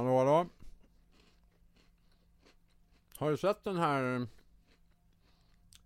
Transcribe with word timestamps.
Hallå, 0.00 0.18
hallå. 0.18 0.48
Har 3.16 3.30
du 3.30 3.36
sett 3.36 3.64
den 3.64 3.76
här 3.76 4.26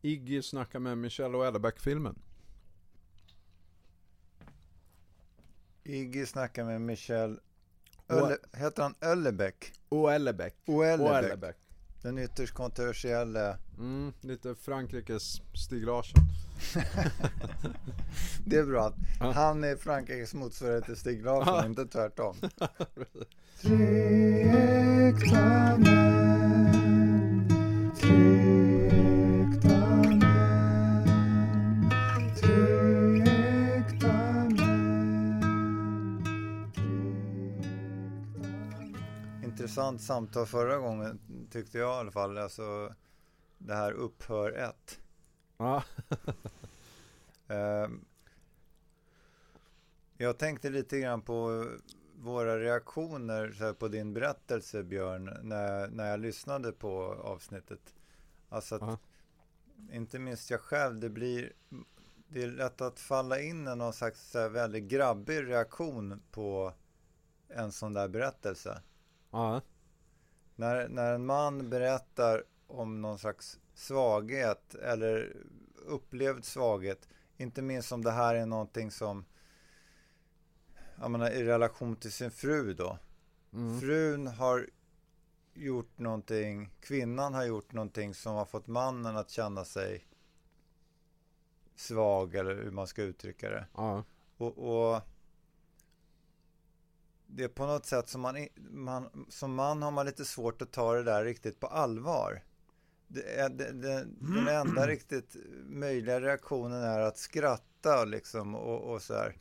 Iggy 0.03 0.43
snackar 0.43 0.79
med 0.79 0.99
Michelle 0.99 1.37
och 1.37 1.47
Ellebeck-filmen? 1.47 2.19
Iggy 5.85 6.27
snackar 6.27 6.65
med 6.65 6.81
Michel 6.81 7.41
Och- 8.07 8.13
Ölle, 8.17 8.37
Heter 8.53 8.83
han 8.83 8.95
Öllebeck? 9.01 9.73
Och 9.89 10.13
Ellebeck. 10.13 10.57
Och 10.67 10.75
Oellebeck. 10.75 11.57
Den 12.05 12.19
ytterst 12.19 12.55
kontroversiella. 12.55 13.59
Mm, 13.79 14.13
lite 14.21 14.55
Frankrikes 14.55 15.43
Stig 15.55 15.85
Larsson. 15.85 16.25
Det 18.47 18.57
är 18.57 18.65
bra 18.65 18.93
han 19.19 19.65
är 19.65 19.77
Frankrikes 19.77 20.35
motsvarighet 20.35 20.85
till 20.85 20.97
Stig 20.97 21.25
Larsson, 21.25 21.67
inte 21.67 21.87
tvärtom. 21.87 22.37
Intressant 39.75 40.03
samtal 40.03 40.47
förra 40.47 40.79
gången 40.79 41.21
tyckte 41.51 41.79
jag 41.79 41.97
i 41.97 42.01
alla 42.01 42.11
fall. 42.11 42.39
Alltså 42.39 42.95
det 43.59 43.75
här 43.75 43.93
upphör 43.93 44.53
ett. 44.53 45.01
Ja. 45.57 45.85
Ehm, 47.49 48.05
jag 50.17 50.39
tänkte 50.39 50.71
lite 50.71 51.01
grann 51.01 51.23
på 51.23 51.67
våra 52.15 52.59
reaktioner 52.61 53.73
på 53.73 53.89
din 53.89 54.15
berättelse 54.15 54.83
Björn 54.83 55.39
när, 55.43 55.89
när 55.89 56.11
jag 56.11 56.21
lyssnade 56.21 56.73
på 56.73 57.15
avsnittet. 57.25 57.95
Alltså 58.49 58.75
att 58.75 58.81
Ja. 58.81 58.99
inte 59.93 60.19
minst 60.19 60.51
jag 60.51 60.61
själv, 60.61 61.01
det 61.01 61.09
blir 61.09 61.53
det 62.29 62.43
är 62.43 62.47
lätt 62.47 62.81
att 62.81 63.01
falla 63.01 63.41
in 63.41 63.69
i 63.69 63.77
någon 63.77 63.93
slags 63.93 64.35
väldigt 64.35 64.85
grabbig 64.85 65.49
reaktion 65.49 66.23
på 66.31 66.73
en 67.49 67.73
sån 67.73 67.93
där 67.93 68.09
berättelse. 68.09 68.83
Ja. 69.35 69.61
När, 70.57 70.89
när 70.89 71.15
en 71.15 71.27
man 71.27 71.71
berättar 71.71 72.45
om 72.67 73.03
någon 73.03 73.19
slags 73.19 73.61
svaghet 73.75 74.75
eller 74.75 75.37
upplevd 75.87 76.45
svaghet, 76.45 77.09
inte 77.37 77.63
minst 77.63 77.93
om 77.93 78.03
det 78.05 78.11
här 78.11 78.35
är 78.35 78.47
någonting 78.47 78.91
som, 78.91 79.25
jag 81.01 81.11
menar 81.11 81.31
i 81.31 81.45
relation 81.45 81.97
till 81.97 82.13
sin 82.13 82.31
fru 82.31 82.75
då. 82.75 82.99
Mm. 83.53 83.81
Frun 83.81 84.27
har 84.27 84.67
gjort 85.55 85.99
någonting, 85.99 86.71
kvinnan 86.81 87.35
har 87.35 87.45
gjort 87.45 87.73
någonting 87.73 88.15
som 88.15 88.35
har 88.35 88.45
fått 88.45 88.67
mannen 88.67 89.17
att 89.17 89.31
känna 89.31 89.65
sig 89.65 90.07
svag 91.75 92.35
eller 92.35 92.55
hur 92.55 92.71
man 92.71 92.87
ska 92.87 93.03
uttrycka 93.03 93.51
det. 93.51 93.67
Ja. 93.75 94.05
Och, 94.37 94.59
och 94.59 95.01
det 97.37 97.45
är 97.45 97.49
på 97.49 97.67
något 97.67 97.87
sätt 97.87 98.09
som 98.09 98.21
man, 98.21 98.49
man, 98.71 99.27
som 99.29 99.55
man 99.55 99.83
har 99.83 99.91
man 99.91 100.07
lite 100.07 100.25
svårt 100.25 100.63
att 100.63 100.73
ta 100.73 100.95
det 100.95 101.03
där 101.03 101.25
riktigt 101.25 101.61
på 101.61 101.67
allvar. 101.67 102.43
Det 103.09 103.49
det, 103.59 103.73
det, 103.73 104.07
den 104.21 104.49
enda 104.49 104.87
riktigt 104.87 105.37
möjliga 105.65 106.21
reaktionen 106.21 106.83
är 106.83 107.01
att 107.01 107.19
skratta 107.19 108.05
liksom 108.05 108.55
och, 108.55 108.93
och 108.93 109.03
så 109.03 109.15
här. 109.15 109.37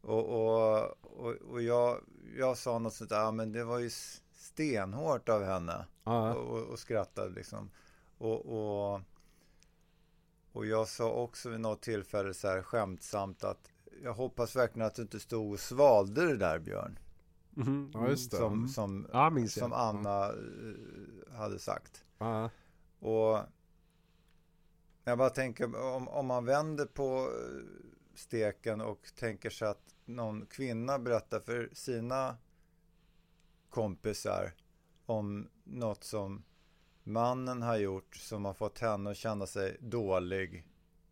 Och, 0.00 0.24
och, 0.24 0.96
och, 1.02 1.32
och 1.32 1.62
jag, 1.62 2.00
jag 2.36 2.58
sa 2.58 2.78
något 2.78 2.94
sånt 2.94 3.10
där, 3.10 3.20
ja 3.20 3.30
men 3.30 3.52
det 3.52 3.64
var 3.64 3.78
ju 3.78 3.90
stenhårt 4.32 5.28
av 5.28 5.44
henne 5.44 5.86
Ja. 6.04 6.34
och, 6.34 6.58
och, 6.58 6.62
och 6.62 6.78
skrattade 6.78 7.30
liksom. 7.30 7.70
Och, 8.18 8.46
och, 8.46 9.00
och 10.52 10.66
jag 10.66 10.88
sa 10.88 11.10
också 11.10 11.50
vid 11.50 11.60
något 11.60 11.82
tillfälle 11.82 12.34
så 12.34 12.48
här 12.48 12.62
skämtsamt 12.62 13.44
att 13.44 13.70
jag 14.02 14.14
hoppas 14.14 14.56
verkligen 14.56 14.86
att 14.86 14.94
du 14.94 15.02
inte 15.02 15.20
stod 15.20 15.52
och 15.52 15.60
svalde 15.60 16.26
det 16.26 16.36
där 16.36 16.58
Björn. 16.58 16.98
Mhm. 17.54 17.90
Ja, 17.94 18.08
just 18.08 18.30
det. 18.30 18.36
Som, 18.36 18.68
som, 18.68 19.06
Ja, 19.12 19.46
som 19.48 19.72
Anna 19.72 20.26
eh, 20.26 21.34
hade 21.36 21.58
sagt. 21.58 22.04
Ja. 22.18 22.50
Och 22.98 23.38
jag 25.04 25.18
bara 25.18 25.30
tänker 25.30 25.76
om, 25.76 26.08
om 26.08 26.26
man 26.26 26.44
vänder 26.44 26.86
på 26.86 27.18
eh, 27.18 27.64
steken 28.14 28.80
och 28.80 29.08
tänker 29.16 29.50
sig 29.50 29.68
att 29.68 29.94
någon 30.04 30.46
kvinna 30.46 30.98
berättar 30.98 31.40
för 31.40 31.70
sina 31.72 32.36
kompisar 33.70 34.54
om 35.06 35.48
något 35.64 36.04
som 36.04 36.42
mannen 37.04 37.62
har 37.62 37.76
gjort 37.76 38.16
som 38.16 38.44
har 38.44 38.54
fått 38.54 38.78
henne 38.78 39.10
att 39.10 39.16
känna 39.16 39.46
sig 39.46 39.76
dålig 39.80 40.66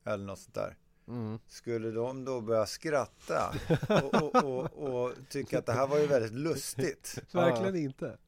eller 0.04 0.24
något 0.24 0.38
sånt 0.38 0.54
där. 0.54 0.76
Mm. 1.10 1.38
Skulle 1.47 1.91
de 1.91 2.25
då 2.25 2.41
börja 2.41 2.66
skratta 2.66 3.54
och, 3.88 4.15
och, 4.22 4.44
och, 4.44 4.72
och 5.04 5.12
tycka 5.28 5.59
att 5.59 5.66
det 5.66 5.72
här 5.72 5.87
var 5.87 5.98
ju 5.98 6.06
väldigt 6.06 6.32
lustigt? 6.32 7.19
Verkligen 7.32 7.76
inte. 7.76 8.19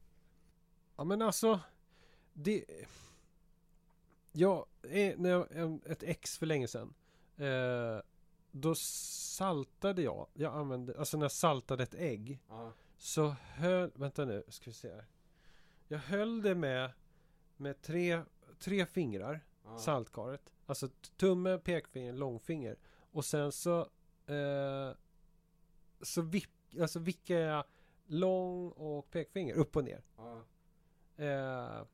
Ja 0.95 1.03
men 1.03 1.21
alltså. 1.21 1.59
Det. 2.33 2.65
Jag 4.31 4.65
är, 4.83 5.17
när 5.17 5.29
jag, 5.29 5.47
en- 5.51 5.81
ett 5.85 6.03
ex 6.03 6.37
för 6.37 6.45
länge 6.45 6.67
sedan. 6.67 6.93
Eh, 7.37 8.01
då 8.51 8.75
saltade 8.75 10.01
jag. 10.01 10.27
Jag 10.33 10.53
använde, 10.53 10.99
alltså 10.99 11.17
när 11.17 11.23
jag 11.23 11.31
saltade 11.31 11.83
ett 11.83 11.95
ägg. 11.95 12.39
Ja. 12.49 12.71
Så 12.97 13.35
höll, 13.53 13.91
vänta 13.95 14.25
nu, 14.25 14.43
ska 14.47 14.65
vi 14.69 14.73
se 14.73 14.91
här. 14.93 15.05
Jag 15.87 15.99
höll 15.99 16.41
det 16.41 16.55
med, 16.55 16.91
med 17.57 17.81
tre, 17.81 18.21
tre 18.59 18.85
fingrar. 18.85 19.45
Ja. 19.65 19.77
saltkaret. 19.77 20.52
Alltså 20.65 20.87
tumme, 21.17 21.57
pekfinger, 21.57 22.13
långfinger. 22.13 22.77
Och 23.11 23.25
sen 23.25 23.51
så 23.51 23.79
eh, 24.25 24.91
så 26.01 26.21
vick, 26.21 26.49
alltså 26.81 26.99
vickar 26.99 27.35
jag 27.35 27.63
lång 28.05 28.71
och 28.71 29.09
pekfinger 29.11 29.55
upp 29.55 29.75
och 29.75 29.83
ner. 29.83 30.01
Ja. 30.17 30.43
Eh, 31.25 31.85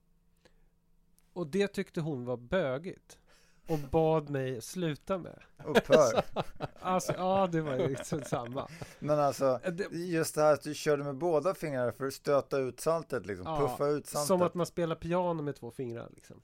och 1.34 1.47
det 1.47 1.68
tyckte 1.68 2.02
hon 2.02 2.25
var 2.25 2.38
bögigt. 2.38 3.19
Och 3.68 3.80
bad 3.80 4.30
mig 4.30 4.62
sluta 4.62 5.18
med. 5.18 5.40
Upphör. 5.66 6.24
Alltså 6.81 7.13
ja, 7.13 7.47
det 7.51 7.62
var 7.62 7.75
ju 7.75 7.88
liksom 7.88 8.22
samma. 8.22 8.69
Men 9.00 9.19
alltså, 9.19 9.59
Eh, 9.63 9.74
just 9.91 10.36
det 10.36 10.41
här 10.41 10.53
att 10.53 10.63
du 10.63 10.74
körde 10.74 11.03
med 11.03 11.16
båda 11.16 11.53
fingrarna 11.53 11.91
för 11.91 12.07
att 12.07 12.13
stöta 12.13 12.57
ut 12.57 12.80
saltet 12.80 13.25
liksom. 13.25 13.46
Ja, 13.46 13.59
Puffa 13.59 13.88
ut 13.88 14.07
saltet. 14.07 14.28
Som 14.28 14.41
att 14.41 14.53
man 14.53 14.66
spelar 14.66 14.96
piano 14.96 15.41
med 15.41 15.56
två 15.56 15.72
fingrar 15.72 16.09
liksom. 16.16 16.41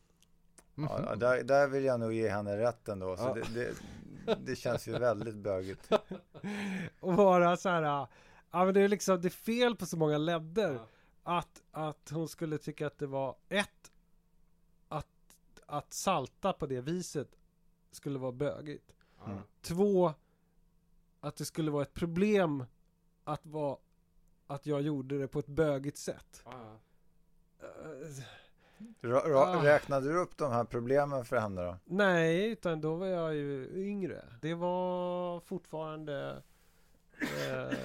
Ja, 0.76 1.00
ja, 1.06 1.16
där, 1.16 1.44
där 1.44 1.68
vill 1.68 1.84
jag 1.84 2.00
nog 2.00 2.14
ge 2.14 2.30
henne 2.30 2.58
rätten 2.58 3.00
då. 3.00 3.18
Så 3.18 3.24
Ja. 3.24 3.34
det, 3.34 3.74
det, 4.26 4.36
det 4.46 4.56
känns 4.56 4.88
ju 4.88 4.92
väldigt 4.92 5.36
bögigt. 5.36 5.92
Och 7.00 7.14
vara 7.16 7.58
så 7.58 7.70
här. 7.70 7.82
Ja 8.52 8.66
men 8.66 8.74
det 8.74 8.82
är 8.82 8.88
liksom, 8.88 9.22
det 9.22 9.28
är 9.28 9.30
fel 9.30 9.76
på 9.76 9.86
så 9.86 9.98
många 9.98 10.18
ledder. 10.18 10.74
Ja. 10.74 11.38
att, 11.38 11.64
att 11.72 12.10
hon 12.10 12.28
skulle 12.28 12.58
tycka 12.58 12.88
att 12.88 12.98
det 12.98 13.08
var 13.08 13.36
ett 13.50 13.92
att, 14.88 15.08
att 15.66 15.94
salta 15.94 16.54
på 16.54 16.66
det 16.66 16.82
viset 16.82 17.36
skulle 17.92 18.20
vara 18.20 18.32
bögigt. 18.32 18.92
Mm. 19.26 19.40
Två 19.62 20.14
att 21.20 21.36
det 21.36 21.46
skulle 21.46 21.72
vara 21.72 21.84
ett 21.84 21.94
problem 21.94 22.66
att 23.24 23.46
vara 23.46 23.78
att 24.48 24.66
jag 24.66 24.82
gjorde 24.82 25.18
det 25.18 25.28
på 25.28 25.40
ett 25.40 25.48
bögigt 25.48 25.98
sätt. 25.98 26.42
Ja. 26.46 26.78
Ra, 29.02 29.20
ra, 29.20 29.40
Ah. 29.46 29.64
Räknade 29.66 30.08
du 30.14 30.20
upp 30.20 30.38
de 30.38 30.52
här 30.52 30.64
problemen 30.64 31.26
för 31.26 31.38
henne 31.38 31.62
då? 31.64 31.78
nej, 31.86 32.50
utan 32.52 32.82
då 32.82 32.96
var 32.96 33.06
jag 33.08 33.36
ju 33.36 33.70
yngre. 33.76 34.24
Det 34.42 34.54
var 34.54 35.40
fortfarande 35.40 36.42
eh, 37.22 37.78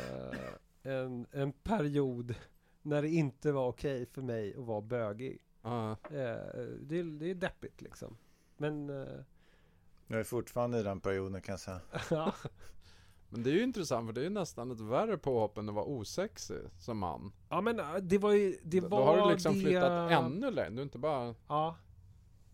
en, 0.93 1.27
en 1.33 1.53
period 1.53 2.35
när 2.83 3.03
det 3.03 3.09
inte 3.09 3.53
var 3.53 3.69
okej 3.69 4.07
för 4.07 4.23
mig 4.23 4.55
att 4.59 4.65
vara 4.65 4.81
bögig. 4.81 5.43
Ja. 5.63 5.91
Eh, 5.91 5.97
det, 6.81 6.99
är- 6.99 7.19
det 7.19 7.31
är 7.31 7.35
deppigt 7.35 7.81
liksom. 7.81 8.17
Men 8.57 8.91
eh, 8.91 9.19
Jag 10.07 10.21
är 10.21 10.25
fortfarande 10.25 10.79
i 10.79 10.83
den 10.83 11.01
perioden 11.01 11.41
kan 11.43 11.53
jag 11.53 11.61
säga. 11.61 11.81
Men 13.31 13.43
det 13.43 13.51
är 13.51 13.53
ju 13.55 13.63
intressant 13.63 14.07
för 14.09 14.13
det 14.13 14.21
är 14.21 14.25
ju 14.25 14.31
nästan 14.31 14.71
ett 14.71 14.81
värre 14.81 15.19
påhopp 15.19 15.59
än 15.59 15.69
att 15.69 15.75
vara 15.75 15.85
osexig 15.85 16.57
som 16.79 16.99
man. 16.99 17.33
ja 17.49 17.61
men 17.61 17.81
eh, 17.81 17.95
det 17.95 18.19
var 18.19 18.33
ju, 18.33 18.57
det 18.63 18.81
Då- 18.81 18.89
var 18.89 18.99
Då 18.99 19.05
har 19.05 19.27
du 19.27 19.33
liksom 19.33 19.55
det, 19.55 19.61
flyttat 19.61 20.11
ännu 20.11 20.51
längre, 20.51 20.71
du 20.71 20.79
är 20.79 20.83
inte 20.83 20.99
bara... 20.99 21.35
Ja. 21.49 21.77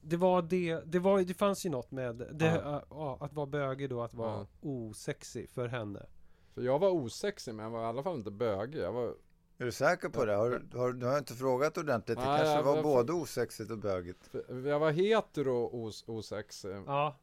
Det 0.01 0.17
var 0.17 0.43
det, 0.43 0.81
det 0.87 0.99
var 0.99 1.21
det 1.23 1.35
fanns 1.35 1.67
ju 1.67 1.71
något 1.71 1.91
med 1.91 2.17
det, 2.33 2.61
Ja. 2.65 2.77
eh, 2.77 2.83
ja, 2.91 3.19
att 3.21 3.33
vara 3.33 3.47
bögig 3.47 3.91
då, 3.91 4.03
att 4.03 4.15
vara 4.15 4.33
Ja. 4.33 4.47
osexig 4.69 5.51
för 5.51 5.69
henne. 5.69 6.07
För 6.55 6.63
jag 6.63 6.79
var 6.79 6.91
osexig 6.91 7.55
men 7.55 7.65
jag 7.65 7.71
var 7.73 7.83
i 7.83 7.87
alla 7.87 8.03
fall 8.03 8.17
inte 8.17 8.31
bögig. 8.31 8.79
Jag 8.81 8.93
var... 8.93 9.15
Är 9.59 9.65
du 9.65 9.73
säker 9.73 10.09
på 10.09 10.25
det? 10.25 10.35
Har, 10.35 10.51
du- 10.71 10.79
har, 10.79 10.93
du 10.93 11.07
har 11.07 11.19
inte 11.19 11.35
frågat 11.35 11.79
ordentligt. 11.79 12.19
Det 12.19 12.25
Nej, 12.25 12.39
kanske 12.45 12.63
var 12.63 12.75
jag- 12.75 12.85
både 12.85 13.13
osexigt 13.13 13.71
och 13.71 13.79
bögigt. 13.79 14.31
Jag 14.65 14.79
var 14.79 14.91
hetero 14.91 15.87
os, 15.87 16.05
osexig. 16.07 16.71
Ja, 16.87 17.17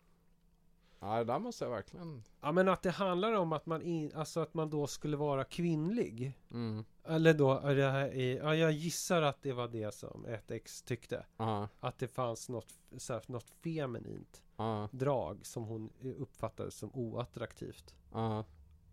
Ja, 1.05 1.17
det 1.17 1.23
där 1.23 1.39
måste 1.39 1.65
jag 1.65 1.71
verkligen... 1.71 2.23
Ja 2.41 2.51
men 2.51 2.69
att 2.69 2.81
det 2.83 2.91
handlar 2.91 3.33
om 3.33 3.53
att 3.53 3.65
man, 3.65 3.81
in, 3.81 4.11
alltså 4.15 4.39
att 4.39 4.53
man 4.53 4.69
då 4.69 4.87
skulle 4.87 5.17
vara 5.17 5.43
kvinnlig. 5.43 6.33
Mm. 6.51 6.85
Eller 7.03 7.33
då, 7.33 7.59
är 7.59 7.75
det 7.75 7.91
här 7.91 8.07
är, 8.15 8.37
ja, 8.37 8.55
jag 8.55 8.71
gissar 8.71 9.21
att 9.21 9.41
det 9.41 9.53
var 9.53 9.67
det 9.67 9.93
som 9.93 10.25
ett 10.25 10.51
ex 10.51 10.81
tyckte. 10.81 11.25
Ja, 11.37 11.67
Att 11.79 11.97
det 11.99 12.07
fanns 12.07 12.49
något, 12.49 12.73
så 12.97 13.13
här, 13.13 13.21
något 13.27 13.49
feminint 13.63 14.43
ja, 14.57 14.89
drag 14.91 15.45
som 15.45 15.63
hon 15.63 15.89
uppfattade 16.17 16.71
som 16.71 16.91
oattraktivt. 16.93 17.95
ja. 18.11 18.45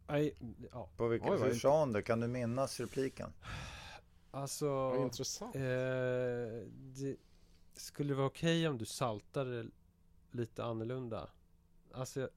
Nej, 0.08 0.34
ja, 0.72 0.88
På 0.96 1.08
vilken, 1.08 1.32
Oj, 1.32 1.60
det? 1.92 2.02
Kan 2.02 2.20
du 2.20 2.28
minnas 2.28 2.80
repliken? 2.80 3.32
alltså 4.30 4.68
Vad 4.68 5.00
intressant. 5.00 5.56
eh, 5.56 5.60
Det 6.94 7.16
skulle 7.76 8.14
vara 8.14 8.26
okej 8.26 8.68
om 8.68 8.78
du 8.78 8.84
saltade 8.84 9.66
lite 10.30 10.64
annorlunda. 10.64 11.28
Alltså, 11.94 12.20
jag, 12.20 12.28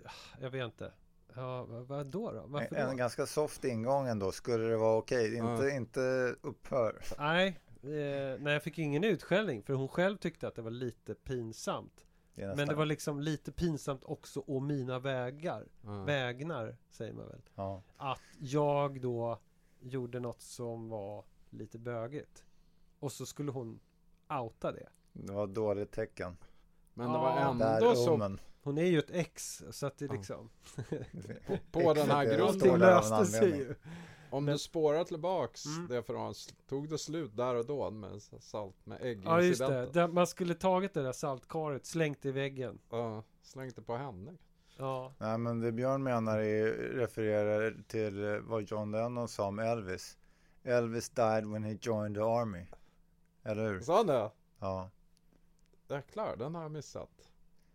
jag 0.41 0.49
vet 0.49 0.65
inte. 0.65 0.91
Ja, 1.35 1.63
vad, 1.65 2.07
då 2.07 2.31
då? 2.31 2.43
Varför 2.47 2.75
En, 2.75 2.85
då? 2.85 2.91
en 2.91 2.97
ganska 2.97 3.25
soft 3.25 3.63
ingång 3.65 4.07
ändå. 4.07 4.31
Skulle 4.31 4.63
det 4.63 4.77
vara 4.77 4.97
okej? 4.97 5.35
Inte, 5.35 5.63
Ja. 5.63 5.69
inte 5.69 6.35
upphör. 6.41 7.01
Nej, 7.17 7.47
eh, 7.83 8.39
nej, 8.39 8.53
jag 8.53 8.63
fick 8.63 8.79
ingen 8.79 9.03
utskällning 9.03 9.63
för 9.63 9.73
hon 9.73 9.87
själv 9.87 10.17
tyckte 10.17 10.47
att 10.47 10.55
det 10.55 10.61
var 10.61 10.71
lite 10.71 11.13
pinsamt. 11.15 12.05
Det 12.35 12.55
Men 12.55 12.67
det 12.67 12.75
var 12.75 12.85
liksom 12.85 13.19
lite 13.21 13.51
pinsamt 13.51 14.03
också 14.03 14.43
å 14.47 14.59
mina 14.59 14.99
vägar. 14.99 15.67
Ja. 15.81 16.03
Vägnar, 16.03 16.77
säger 16.89 17.13
man 17.13 17.27
väl. 17.27 17.41
ja. 17.55 17.83
Att 17.97 18.21
jag 18.39 19.01
då 19.01 19.39
gjorde 19.79 20.19
något 20.19 20.41
som 20.41 20.89
var 20.89 21.25
lite 21.49 21.77
bögigt. 21.79 22.45
Och 22.99 23.11
så 23.11 23.25
skulle 23.25 23.51
hon 23.51 23.79
outa 24.29 24.71
det. 24.71 24.87
det 25.13 25.33
var 25.33 25.43
ett 25.47 25.53
dåligt 25.55 25.91
tecken. 25.91 26.37
Men 26.93 27.11
det 27.11 27.17
var 27.17 27.37
ändå 27.37 27.65
Där 27.65 27.95
så. 27.95 28.37
Hon 28.63 28.77
är 28.77 28.85
ju 28.85 28.99
ett 28.99 29.11
ex, 29.11 29.63
så 29.71 29.85
att 29.87 29.97
det 29.97 30.07
liksom... 30.07 30.49
på 31.71 31.93
den 31.93 32.09
här 32.09 32.37
grunden. 32.37 32.79
löste 32.79 33.25
sig 33.25 33.49
ju. 33.49 33.75
Om 34.29 34.45
Men- 34.45 34.51
du 34.53 34.59
spårar 34.59 35.03
tillbaks 35.03 35.65
Mm. 35.65 35.87
det 35.87 36.03
från, 36.03 36.33
tog 36.69 36.89
det 36.89 36.97
slut 36.97 37.37
där 37.37 37.55
och 37.55 37.65
då 37.65 37.91
med 37.91 38.21
salt 38.39 38.85
med 38.85 39.01
ägg 39.01 39.21
Ja 39.25 39.41
just 39.41 39.59
det, 39.59 39.85
Där 39.93 40.07
man 40.07 40.27
skulle 40.27 40.53
tagit 40.53 40.93
det 40.93 41.03
där 41.03 41.11
saltkaret, 41.11 41.85
slängt 41.85 42.25
i 42.25 42.31
väggen. 42.31 42.79
Ja, 42.89 43.23
slängt 43.41 43.75
det 43.75 43.81
på 43.81 43.95
henne. 43.95 44.31
Ja, 44.77 45.13
Nej 45.17 45.37
men 45.37 45.59
det 45.59 45.71
Björn 45.71 46.03
menar 46.03 46.39
är, 46.39 46.71
refererar 46.73 47.83
till 47.87 48.23
eh, 48.23 48.37
vad 48.39 48.63
John 48.63 48.91
Lennon 48.91 49.27
sa 49.27 49.47
om 49.47 49.59
Elvis. 49.59 50.17
Elvis 50.63 51.09
died 51.09 51.45
when 51.45 51.63
he 51.63 51.77
joined 51.81 52.15
the 52.15 52.21
army. 52.21 52.65
Eller 53.43 53.63
hur? 53.69 53.79
Sa 53.79 53.97
han 53.97 54.07
det? 54.07 54.31
Ja. 54.59 54.89
Jäklar, 55.87 56.35
den 56.35 56.55
har 56.55 56.61
jag 56.61 56.71
missat. 56.71 57.09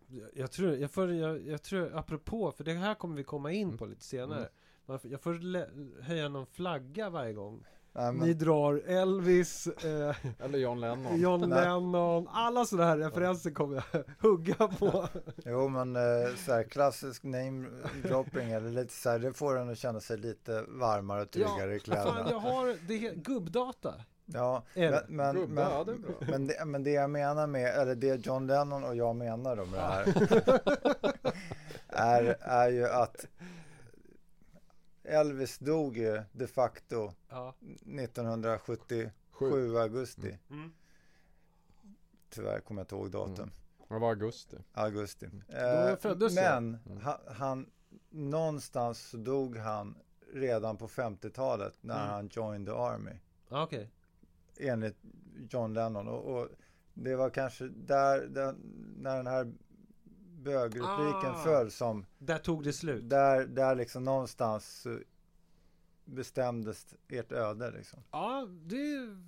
jag, 0.07 0.29
jag 0.33 0.51
tror, 0.51 0.75
jag 0.75 0.91
får, 0.91 1.11
jag, 1.13 1.47
jag 1.47 1.61
tror, 1.61 1.95
apropå, 1.97 2.51
för 2.51 2.63
det 2.63 2.73
här 2.73 2.95
kommer 2.95 3.15
vi 3.15 3.23
komma 3.23 3.51
in 3.51 3.77
på 3.77 3.85
lite 3.85 4.03
senare. 4.03 4.39
Mm. 4.39 4.49
Man 4.85 4.99
Jag 5.03 5.21
får 5.21 5.33
lä- 5.33 5.69
höja 6.01 6.29
någon 6.29 6.45
flagga 6.45 7.09
varje 7.09 7.33
gång. 7.33 7.65
Nej, 7.93 8.13
Ni 8.13 8.19
men, 8.19 8.37
drar 8.37 8.73
Elvis, 8.87 9.67
eh, 9.67 10.15
Eller 10.39 10.59
John 10.59 10.79
Lennon. 10.79 11.19
John 11.21 11.49
Nej. 11.49 11.49
Lennon, 11.65 12.27
alla 12.27 12.65
sådana 12.65 12.89
här 12.89 12.97
referenser 12.97 13.51
kommer 13.51 13.83
jag 13.93 14.03
hugga 14.29 14.55
på. 14.67 15.07
jo 15.45 15.67
men 15.67 15.95
eh, 15.95 16.35
så 16.45 16.51
här 16.53 16.63
klassisk 16.63 17.23
name 17.23 17.67
dropping 18.03 18.51
eller 18.51 18.69
lite 18.69 18.93
så 18.93 19.09
här, 19.09 19.19
det 19.19 19.33
får 19.33 19.57
en 19.57 19.69
att 19.69 19.77
känna 19.77 19.99
sig 19.99 20.17
lite 20.17 20.65
varmare 20.67 21.21
och 21.21 21.31
tryggare 21.31 21.75
i 21.75 21.79
fan 21.79 21.83
kläderna. 21.95 22.27
jag 22.31 22.39
har, 22.39 22.87
det 22.87 23.07
är 23.07 23.15
gubbdata. 23.15 23.93
Ja, 24.33 24.63
men, 24.73 24.93
men, 25.07 25.63
ja, 25.63 25.83
det 25.83 25.93
men, 25.95 26.15
men, 26.29 26.47
det, 26.47 26.65
men 26.65 26.83
det 26.83 26.91
jag 26.91 27.09
menar 27.09 27.47
med, 27.47 27.75
eller 27.75 27.95
det 27.95 28.25
John 28.25 28.47
Lennon 28.47 28.83
och 28.83 28.95
jag 28.95 29.15
menar 29.15 29.55
med 29.55 29.67
det 29.73 29.79
här 29.81 30.05
är, 31.87 32.37
är 32.39 32.69
ju 32.69 32.85
att 32.87 33.25
Elvis 35.03 35.57
dog 35.59 35.97
ju 35.97 36.21
de 36.31 36.47
facto 36.47 37.11
Ja. 37.29 37.53
1977 37.59 39.11
Sju. 39.31 39.77
augusti. 39.77 40.37
Mm. 40.49 40.71
Tyvärr 42.29 42.59
kommer 42.59 42.81
jag 42.81 42.83
inte 42.83 42.95
ihåg 42.95 43.11
datum. 43.11 43.33
Mm. 43.35 43.49
Det 43.89 43.99
var 43.99 44.09
augusti. 44.09 44.57
Augusti. 44.73 45.29
Då 45.47 45.55
Eh, 45.55 45.97
men 46.35 46.77
Mm. 46.85 46.97
han, 47.01 47.17
han, 47.27 47.69
någonstans 48.09 48.99
så 49.09 49.17
dog 49.17 49.57
han 49.57 49.95
redan 50.33 50.77
på 50.77 50.87
50-talet 50.87 51.73
när 51.81 51.95
Mm. 52.01 52.07
han 52.09 52.27
joined 52.31 52.67
the 52.67 52.73
army. 52.73 53.11
Ja, 53.49 53.63
Okej. 53.63 53.89
Enligt 54.59 54.97
John 55.49 55.73
Lennon. 55.73 56.07
Och, 56.07 56.35
och 56.39 56.47
det 56.93 57.15
var 57.15 57.29
kanske 57.29 57.67
där, 57.67 58.27
där 58.27 58.55
när 58.97 59.17
den 59.17 59.27
här 59.27 59.53
bögrepliken 60.43 61.31
Ah. 61.31 61.43
föll 61.43 61.71
som 61.71 62.05
Där 62.17 62.37
tog 62.37 62.63
det 62.63 62.73
slut. 62.73 63.09
där, 63.09 63.45
där 63.45 63.75
liksom 63.75 64.03
någonstans 64.03 64.81
så 64.81 64.99
bestämdes 66.05 66.95
ert 67.07 67.31
öde 67.31 67.71
liksom. 67.71 68.03
Ja, 68.11 68.47
det 68.65 68.93
är 68.93 69.23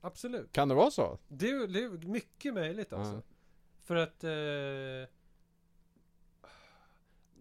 absolut. 0.00 0.52
Kan 0.52 0.68
det 0.68 0.74
vara 0.74 0.90
så? 0.90 1.18
Det 1.28 1.50
är, 1.50 1.66
det 1.66 1.82
är 1.84 2.08
mycket 2.08 2.54
möjligt 2.54 2.92
alltså. 2.92 3.14
Ja. 3.14 3.22
För 3.82 3.96
att 3.96 4.24
eh, 4.24 5.10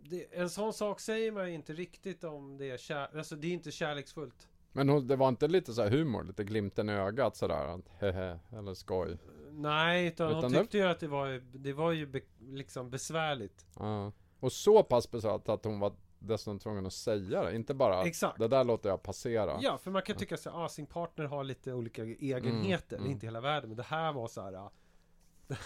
det, 0.09 0.25
en 0.31 0.49
sån 0.49 0.73
sak 0.73 0.99
säger 0.99 1.31
man 1.31 1.47
ju 1.49 1.53
inte 1.55 1.73
riktigt 1.73 2.23
om 2.23 2.57
det 2.57 2.71
är 2.71 2.77
kär, 2.77 3.17
alltså 3.17 3.35
det 3.35 3.47
är 3.47 3.51
inte 3.53 3.71
kärleksfullt. 3.71 4.47
Men 4.73 4.89
hon, 4.89 5.07
det 5.07 5.15
var 5.15 5.29
inte 5.29 5.47
lite 5.47 5.73
så 5.73 5.81
här 5.81 5.89
humor, 5.89 6.23
lite 6.23 6.43
glimten 6.43 6.89
i 6.89 6.93
ögat 6.93 7.35
sådär, 7.35 7.67
att 7.67 7.89
hehe, 7.99 8.39
eller 8.57 8.73
skoj. 8.73 9.17
Nej, 9.51 10.07
utan, 10.07 10.27
hon 10.27 10.37
Utan 10.37 10.51
det- 10.51 10.59
tyckte 10.59 10.77
ju 10.77 10.83
att 10.83 10.99
det 10.99 11.07
var, 11.07 11.41
det 11.57 11.73
var 11.73 11.91
ju 11.91 12.05
be, 12.05 12.21
liksom 12.39 12.89
besvärligt. 12.89 13.65
Ja. 13.79 14.11
Och 14.39 14.51
så 14.51 14.83
pass 14.83 15.11
besvärligt 15.11 15.49
att 15.49 15.65
hon 15.65 15.79
var 15.79 15.93
dessutom 16.19 16.59
tvungen 16.59 16.85
att 16.85 16.93
säga 16.93 17.43
det, 17.43 17.55
inte 17.55 17.73
bara 17.73 18.03
Exakt. 18.03 18.39
det 18.39 18.47
där 18.47 18.63
låter 18.63 18.89
jag 18.89 19.03
passera. 19.03 19.57
Ja, 19.61 19.77
för 19.77 19.91
man 19.91 20.01
kan 20.01 20.15
tycka 20.15 20.37
så 20.37 20.49
ah, 20.49 20.69
sin 20.69 20.85
partner 20.85 21.25
har 21.25 21.43
lite 21.43 21.73
olika 21.73 22.03
egenheter, 22.03 22.95
Mm, 22.95 23.03
mm. 23.05 23.11
inte 23.11 23.27
hela 23.27 23.41
världen, 23.41 23.69
men 23.69 23.77
det 23.77 23.83
här 23.83 24.13
var 24.13 24.27
så 24.27 24.41
här. 24.41 24.69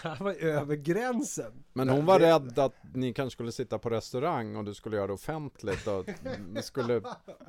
Det 0.02 0.08
här 0.08 0.16
var 0.24 0.32
över 0.32 0.76
gränsen. 0.76 1.64
Men 1.72 1.88
hon 1.88 2.06
var 2.06 2.18
rädd 2.20 2.58
att 2.58 2.74
ni 2.94 3.12
kanske 3.14 3.34
skulle 3.36 3.52
sitta 3.52 3.78
på 3.78 3.90
restaurang 3.90 4.56
och 4.56 4.64
du 4.64 4.74
skulle 4.74 4.96
göra 4.96 5.06
det 5.06 5.12
offentligt 5.12 5.86
och 5.86 6.08
det 6.54 6.62
skulle, 6.62 7.00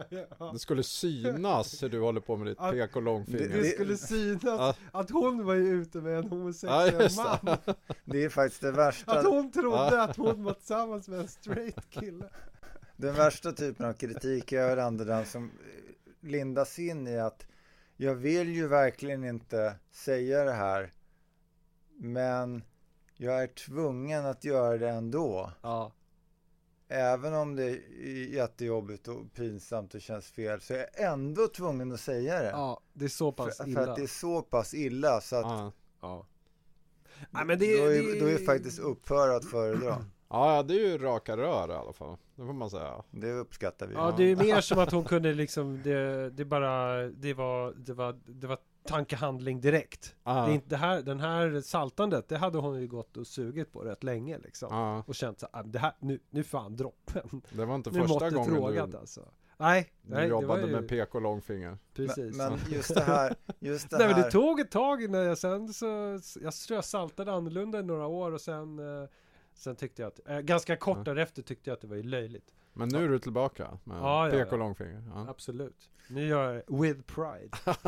det 0.54 0.60
skulle 0.60 0.84
synas 0.84 1.84
hur 1.84 1.90
du 1.90 2.00
håller 2.00 2.22
på 2.22 2.38
med 2.38 2.48
ditt 2.48 2.60
Att- 2.60 2.72
pek 2.72 2.96
och 2.96 3.02
långfinger. 3.02 3.48
Det 3.50 3.64
skulle 3.70 3.98
synas 3.98 4.42
Ja. 4.44 4.76
att 4.92 5.10
hon 5.10 5.46
var 5.46 5.54
ju 5.54 5.68
ute 5.82 5.98
med 5.98 6.18
en 6.18 6.24
Ja, 6.24 6.30
homosexuell 6.30 7.02
just 7.04 7.18
man. 7.18 7.38
det. 7.66 7.76
Det 8.06 8.24
är 8.24 8.30
faktiskt 8.30 8.62
det 8.62 8.70
Att 8.70 8.76
värsta, 8.78 9.22
hon 9.22 9.52
trodde 9.52 10.02
att 10.04 10.18
hon 10.18 10.44
var 10.44 10.54
tillsammans 10.54 11.08
med 11.08 11.20
en 11.20 11.28
straight 11.28 11.90
kille. 11.90 12.26
den 12.98 13.16
värsta 13.16 13.52
typen 13.52 13.86
av 13.86 13.94
kritik 13.94 14.52
är 14.52 14.68
väl 14.70 14.80
ändå 14.80 15.04
den 15.04 15.26
som 15.26 15.52
lindas 16.22 16.80
in 16.80 17.08
i 17.08 17.20
att 17.20 17.46
jag 17.98 18.16
vill 18.16 18.56
ju 18.56 18.68
verkligen 18.68 19.24
inte 19.24 19.76
säga 19.92 20.44
det 20.44 20.52
här 20.54 20.92
men 22.00 22.64
jag 23.18 23.44
är 23.44 23.48
tvungen 23.48 24.26
att 24.26 24.44
göra 24.44 24.78
det 24.78 24.90
ändå. 24.90 25.52
Ja. 25.62 25.92
Även 26.88 27.34
om 27.34 27.56
det 27.56 27.64
är 27.64 28.34
jättejobbigt 28.34 29.08
och 29.08 29.34
pinsamt 29.34 29.96
och 29.96 30.02
känns 30.02 30.28
fel 30.28 30.62
så 30.62 30.74
är 30.74 30.78
jag 30.78 31.12
ändå 31.14 31.48
tvungen 31.48 31.92
att 31.92 32.00
säga 32.00 32.42
det. 32.42 32.50
Ja, 32.50 32.82
det 32.94 33.06
är 33.06 33.10
så 33.10 33.32
pass 33.32 33.58
för, 33.58 33.64
för 33.64 33.70
illa. 33.70 33.82
att 33.82 33.96
det 33.96 34.04
är 34.04 34.08
så 34.08 34.42
pass 34.42 34.74
illa 34.74 35.22
så 35.22 35.36
att 35.36 35.46
Ja. 35.46 35.72
Ja. 36.02 36.26
Nej, 37.30 37.46
men 37.46 37.60
det, 37.60 37.78
då, 37.78 37.86
är, 37.86 38.14
det, 38.14 38.20
då 38.20 38.26
är 38.26 38.38
faktiskt 38.38 38.80
upphör 38.80 39.30
att 39.30 39.46
föredra. 39.46 39.88
ja, 40.30 40.56
ja, 40.56 40.64
det 40.64 40.74
är 40.74 40.88
ju 40.88 40.98
raka 40.98 41.38
rör 41.38 41.70
i 41.70 41.74
alla 41.74 41.94
fall. 41.94 42.18
Det 42.36 42.46
får 42.46 42.54
man 42.54 42.70
säga. 42.70 43.04
Det 43.12 43.32
uppskattar 43.32 43.88
vi. 43.88 43.94
Ja, 43.94 44.14
det 44.18 44.24
är 44.24 44.36
mer 44.36 44.62
som 44.62 44.80
att 44.80 44.92
hon 44.92 45.04
kunde 45.04 45.34
liksom, 45.34 45.82
det, 45.84 46.30
det 46.30 46.46
bara, 46.46 46.98
det 47.08 47.34
var, 47.34 47.74
det 47.78 47.94
var, 47.94 48.20
det 48.26 48.48
var 48.48 48.58
tankehandling 48.90 49.62
direkt. 49.62 50.16
Ja. 50.24 50.46
Det, 50.48 50.62
det 50.70 50.78
här, 50.78 51.02
den 51.02 51.20
här 51.20 51.62
saltandet, 51.62 52.28
det 52.30 52.38
hade 52.38 52.58
hon 52.58 52.82
ju 52.82 52.88
gått 52.88 53.18
och 53.18 53.28
sugit 53.28 53.72
på 53.72 53.80
rätt 53.80 54.04
länge 54.04 54.38
liksom. 54.38 54.68
Ja, 54.72 55.04
Och 55.08 55.16
känt 55.16 55.40
så 55.40 55.48
ah, 55.52 55.64
det 55.64 55.80
här, 55.80 55.94
nu, 56.00 56.20
nu 56.30 56.44
fan 56.44 56.76
droppen. 56.76 57.42
det 57.52 57.66
var 57.66 57.76
inte 57.76 57.92
Nu 57.92 58.00
första 58.08 58.30
gången 58.30 58.56
frågat 58.56 58.92
du, 58.92 58.98
alltså. 58.98 59.26
Nej, 59.58 59.92
du 60.02 60.14
nej 60.16 60.28
det 60.28 60.34
var 60.34 60.42
jobbade 60.42 60.62
ju, 60.62 60.72
med 60.72 60.88
pek 60.90 61.16
och 61.16 61.22
långfinger. 61.22 61.78
precis. 61.94 62.38
Men, 62.38 62.52
men 62.52 62.60
just 62.72 62.96
det 62.96 63.02
här, 63.02 63.36
just 63.60 63.90
det 63.90 63.98
Nej 63.98 64.08
men 64.08 64.16
här. 64.16 64.24
det 64.24 64.32
tog 64.32 64.60
ett 64.60 64.72
tag 64.72 65.04
innan 65.04 65.22
jag 65.22 65.38
sen 65.38 65.74
så, 65.74 65.86
jag 66.42 66.54
tror 66.54 66.78
jag 66.78 66.86
saltade 66.86 67.32
annorlunda 67.34 67.80
i 67.80 67.84
några 67.84 68.08
år 68.08 68.32
och 68.32 68.42
sen 68.42 68.80
eh, 68.80 69.10
Sen 69.54 69.76
tyckte 69.76 70.02
jag 70.02 70.08
att, 70.08 70.30
eh, 70.30 70.40
ganska 70.40 70.76
kort 70.76 70.98
Ja. 70.98 71.04
därefter 71.04 71.42
tyckte 71.42 71.70
jag 71.70 71.76
att 71.76 71.82
det 71.82 71.88
var 71.88 71.96
ju 71.96 72.04
löjligt 72.04 72.54
Men 72.80 72.90
nu 72.90 73.04
är 73.04 73.10
du 73.10 73.20
tillbaka 73.20 73.78
med 73.84 73.98
Ja, 73.98 74.30
pek 74.32 74.52
och 74.52 74.60
långfinger. 74.60 75.04
Ja. 75.16 75.26
Absolut 75.30 75.90
Nu 76.08 76.28
gör 76.28 76.54
jag 76.54 76.82
with 76.82 77.02
pride 77.02 77.50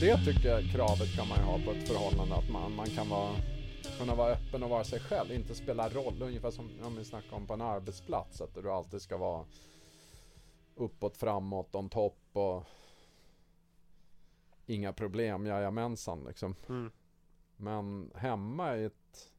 Det 0.00 0.18
tycker 0.24 0.48
jag 0.48 0.70
kravet 0.72 1.16
kan 1.16 1.28
man 1.28 1.38
ju 1.38 1.44
ha 1.44 1.58
på 1.58 1.70
ett 1.70 1.88
förhållande, 1.88 2.34
att 2.34 2.50
man, 2.50 2.74
man 2.74 2.86
kan 2.86 3.08
vara 3.08 3.30
kunna 3.98 4.14
vara 4.14 4.32
öppen 4.32 4.62
och 4.62 4.70
vara 4.70 4.84
sig 4.84 5.00
själv, 5.00 5.32
inte 5.32 5.54
spela 5.54 5.88
roll. 5.88 6.22
Ungefär 6.22 6.50
som 6.50 6.70
om 6.82 6.96
vi 6.96 7.04
snackar 7.04 7.36
om 7.36 7.46
på 7.46 7.54
en 7.54 7.62
arbetsplats, 7.62 8.40
att 8.40 8.54
du 8.54 8.70
alltid 8.70 9.02
ska 9.02 9.16
vara 9.16 9.44
uppåt, 10.76 11.16
framåt, 11.16 11.74
on 11.74 11.88
topp 11.88 12.28
och 12.32 12.64
inga 14.66 14.92
problem, 14.92 15.46
jajamensan 15.46 16.24
liksom. 16.24 16.54
Mm. 16.68 16.90
Men 17.56 18.12
hemma 18.14 18.76
i 18.76 18.84
ett 18.84 19.32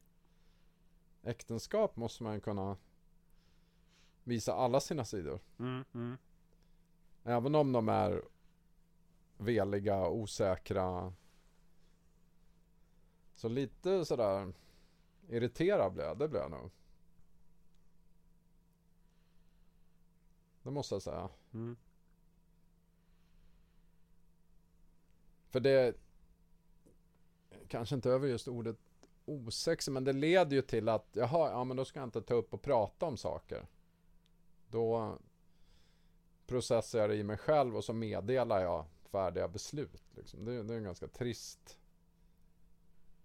äktenskap 1.24 1.96
måste 1.96 2.24
man 2.24 2.42
kunna 2.42 2.78
visa 4.24 4.54
alla 4.54 4.80
sina 4.80 5.06
sidor. 5.06 5.40
Mm. 5.60 5.84
Mm. 5.94 6.18
Även 7.24 7.56
om 7.56 7.72
de 7.72 7.90
är 7.90 8.24
veliga, 9.38 10.08
osäkra. 10.08 11.14
Så 13.34 13.50
lite 13.50 14.06
sådär 14.06 14.54
irriterad 15.30 15.94
blev 15.94 16.06
jag, 16.06 16.18
det 16.18 16.28
blev 16.28 16.42
jag 16.42 16.52
nog. 16.52 16.72
Det 20.68 20.72
måste 20.72 20.96
jag 20.96 21.02
säga. 21.02 21.30
Mm. 21.54 21.78
För 25.50 25.60
det 25.60 25.96
kanske 27.68 27.96
inte 27.96 28.10
över 28.10 28.28
just 28.28 28.48
ordet 28.48 28.78
osexig, 29.26 29.92
men 29.92 30.04
det 30.04 30.14
leder 30.14 30.56
ju 30.56 30.62
till 30.62 30.90
att 30.90 31.08
jaha, 31.12 31.52
ja 31.52 31.64
men 31.64 31.78
då 31.78 31.86
ska 31.86 32.00
jag 32.00 32.08
inte 32.08 32.22
ta 32.22 32.34
upp 32.34 32.54
och 32.54 32.62
prata 32.62 33.06
om 33.06 33.18
saker. 33.18 33.68
Då 34.68 35.18
processar 36.46 37.00
jag 37.00 37.10
det 37.10 37.16
i 37.16 37.24
mig 37.24 37.38
själv 37.38 37.76
och 37.78 37.84
så 37.84 37.94
meddelar 37.94 38.62
jag 38.62 38.86
färdiga 39.12 39.48
beslut. 39.48 40.04
Liksom. 40.16 40.46
Det, 40.46 40.64
det 40.64 40.74
är 40.74 40.78
en 40.78 40.84
ganska 40.84 41.08
trist 41.08 41.80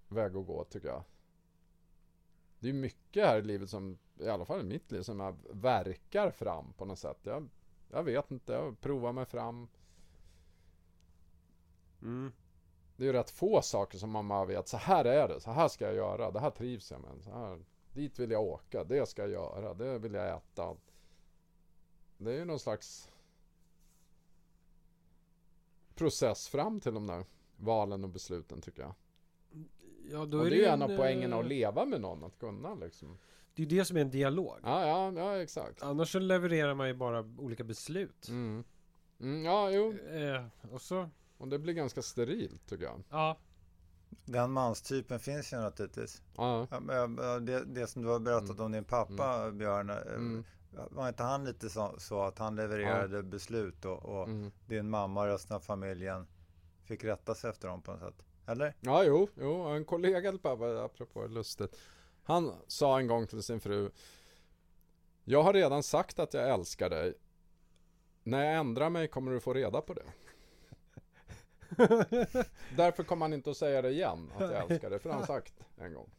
väg 0.09 0.37
att 0.37 0.47
gå 0.47 0.65
tycker 0.65 0.89
jag. 0.89 1.05
Det 2.59 2.69
är 2.69 2.73
mycket 2.73 3.27
här 3.27 3.39
i 3.39 3.43
livet 3.43 3.71
som, 3.71 3.99
i 4.23 4.29
alla 4.29 4.45
fall 4.45 4.61
i 4.61 4.65
mitt 4.65 4.93
liv, 4.93 5.03
som 5.03 5.21
jag 5.21 5.37
verkar 5.51 6.31
fram 6.31 6.73
på 6.73 6.85
något 6.85 6.99
sätt. 6.99 7.19
Jag, 7.23 7.49
jag 7.91 8.03
vet 8.03 8.31
inte, 8.31 8.53
jag 8.53 8.81
provar 8.81 9.13
mig 9.13 9.25
fram. 9.25 9.69
Mm. 12.03 12.33
Det 12.97 13.05
är 13.05 13.07
ju 13.07 13.13
rätt 13.13 13.31
få 13.31 13.63
saker 13.63 13.99
som 13.99 14.11
man 14.11 14.29
bara 14.29 14.45
vet, 14.45 14.69
så 14.69 14.77
här 14.77 15.05
är 15.05 15.29
det, 15.29 15.41
så 15.41 15.51
här 15.51 15.69
ska 15.69 15.85
jag 15.85 15.95
göra, 15.95 16.31
det 16.31 16.41
här 16.41 16.51
trivs 16.51 16.91
jag 16.91 17.01
med. 17.01 17.23
Så 17.23 17.31
här, 17.31 17.65
dit 17.93 18.19
vill 18.19 18.31
jag 18.31 18.43
åka, 18.43 18.85
det 18.85 19.09
ska 19.09 19.23
jag 19.23 19.31
göra, 19.31 19.75
det 19.75 19.99
vill 19.99 20.15
jag 20.15 20.37
äta. 20.37 20.77
Det 22.17 22.33
är 22.33 22.39
ju 22.39 22.45
någon 22.45 22.59
slags 22.59 23.13
process 25.95 26.49
fram 26.49 26.81
till 26.81 26.95
de 26.95 27.07
där 27.07 27.25
valen 27.57 28.05
och 28.05 28.11
besluten 28.11 28.61
tycker 28.61 28.83
jag. 28.83 28.95
Ja, 30.11 30.19
och 30.19 30.29
det 30.29 30.37
är 30.39 30.51
ju 30.51 30.65
en 30.65 30.83
en, 30.83 30.91
av 30.91 30.97
poängen 30.97 31.33
eh, 31.33 31.39
att 31.39 31.47
leva 31.47 31.85
med 31.85 32.01
någon, 32.01 32.25
att 32.25 32.39
kunna 32.39 32.75
liksom. 32.75 33.19
Det 33.55 33.63
är 33.63 33.67
ju 33.67 33.79
det 33.79 33.85
som 33.85 33.97
är 33.97 34.01
en 34.01 34.11
dialog. 34.11 34.59
Ja, 34.63 34.87
ja, 34.87 35.13
ja 35.17 35.43
exakt. 35.43 35.83
Annars 35.83 36.13
så 36.13 36.19
levererar 36.19 36.75
man 36.75 36.89
ju 36.89 36.95
bara 36.95 37.21
olika 37.39 37.65
beslut. 37.65 38.29
Mm. 38.29 38.65
Mm, 39.21 39.45
ja, 39.45 39.71
jo. 39.71 39.95
Eh, 39.99 40.45
och 40.73 40.81
så, 40.81 41.11
Och 41.39 41.49
det 41.49 41.59
blir 41.59 41.75
ganska 41.75 42.03
sterilt 42.03 42.67
tycker 42.69 42.85
jag. 42.85 43.03
ja. 43.11 43.37
Den 44.25 44.51
manstypen 44.53 45.21
finns 45.21 45.53
ju 45.53 45.57
naturligtvis. 45.57 46.23
Ja. 46.37 46.67
Ja, 46.71 46.81
men, 46.81 47.17
ja, 47.17 47.39
Det, 47.41 47.65
det 47.65 47.87
som 47.87 48.03
du 48.03 48.09
har 48.09 48.19
berättat 48.19 48.51
Mm. 48.51 48.65
om 48.65 48.73
din 48.73 48.85
pappa, 48.85 49.51
Björn. 49.51 49.91
eh, 49.91 49.97
Mm. 49.97 50.45
Var 50.91 51.09
inte 51.09 51.23
han 51.23 51.45
lite 51.45 51.71
så, 51.71 51.95
så 51.99 52.23
att 52.23 52.39
han 52.39 52.57
levererade 52.57 53.23
beslut 53.23 53.85
och, 53.85 54.05
och 54.05 54.29
Mm. 54.29 54.51
din 54.67 54.91
mamma 54.91 55.21
och 55.21 55.27
resten 55.27 55.57
av 55.57 55.61
familjen 55.61 56.27
fick 56.85 57.05
rätta 57.05 57.35
sig 57.35 57.51
efter 57.51 57.69
dem 57.69 57.83
på 57.83 57.91
något 57.93 58.01
sätt? 58.01 58.25
Eller? 58.47 58.75
Ja, 58.81 59.05
jo, 59.05 59.29
jo, 59.41 59.63
en 59.63 59.85
kollega 59.85 60.31
till 60.31 60.41
pappa, 60.41 60.85
apropå 60.85 61.27
lustigt. 61.27 61.79
Han 62.23 62.53
sa 62.67 62.99
en 63.01 63.07
gång 63.07 63.27
till 63.27 63.43
sin 63.43 63.61
fru. 63.61 63.91
Jag 65.25 65.43
har 65.43 65.53
redan 65.53 65.83
sagt 65.83 66.19
att 66.19 66.35
jag 66.35 66.51
älskar 66.51 66.91
dig. 66.91 67.15
När 68.23 68.45
jag 68.45 68.55
ändrar 68.57 68.91
mig 68.91 69.09
kommer 69.09 69.33
du 69.33 69.41
få 69.41 69.53
reda 69.55 69.81
på 69.81 69.95
det. 69.95 70.03
Därför 72.77 73.03
kommer 73.05 73.25
han 73.25 73.33
inte 73.33 73.51
att 73.51 73.57
säga 73.57 73.83
det 73.83 73.91
igen, 73.91 74.31
att 74.35 74.41
jag 74.51 74.71
älskar 74.71 74.91
dig, 74.91 74.99
för 74.99 75.11
han 75.11 75.27
sagt 75.27 75.55
en 75.77 75.95
gång. 75.95 76.11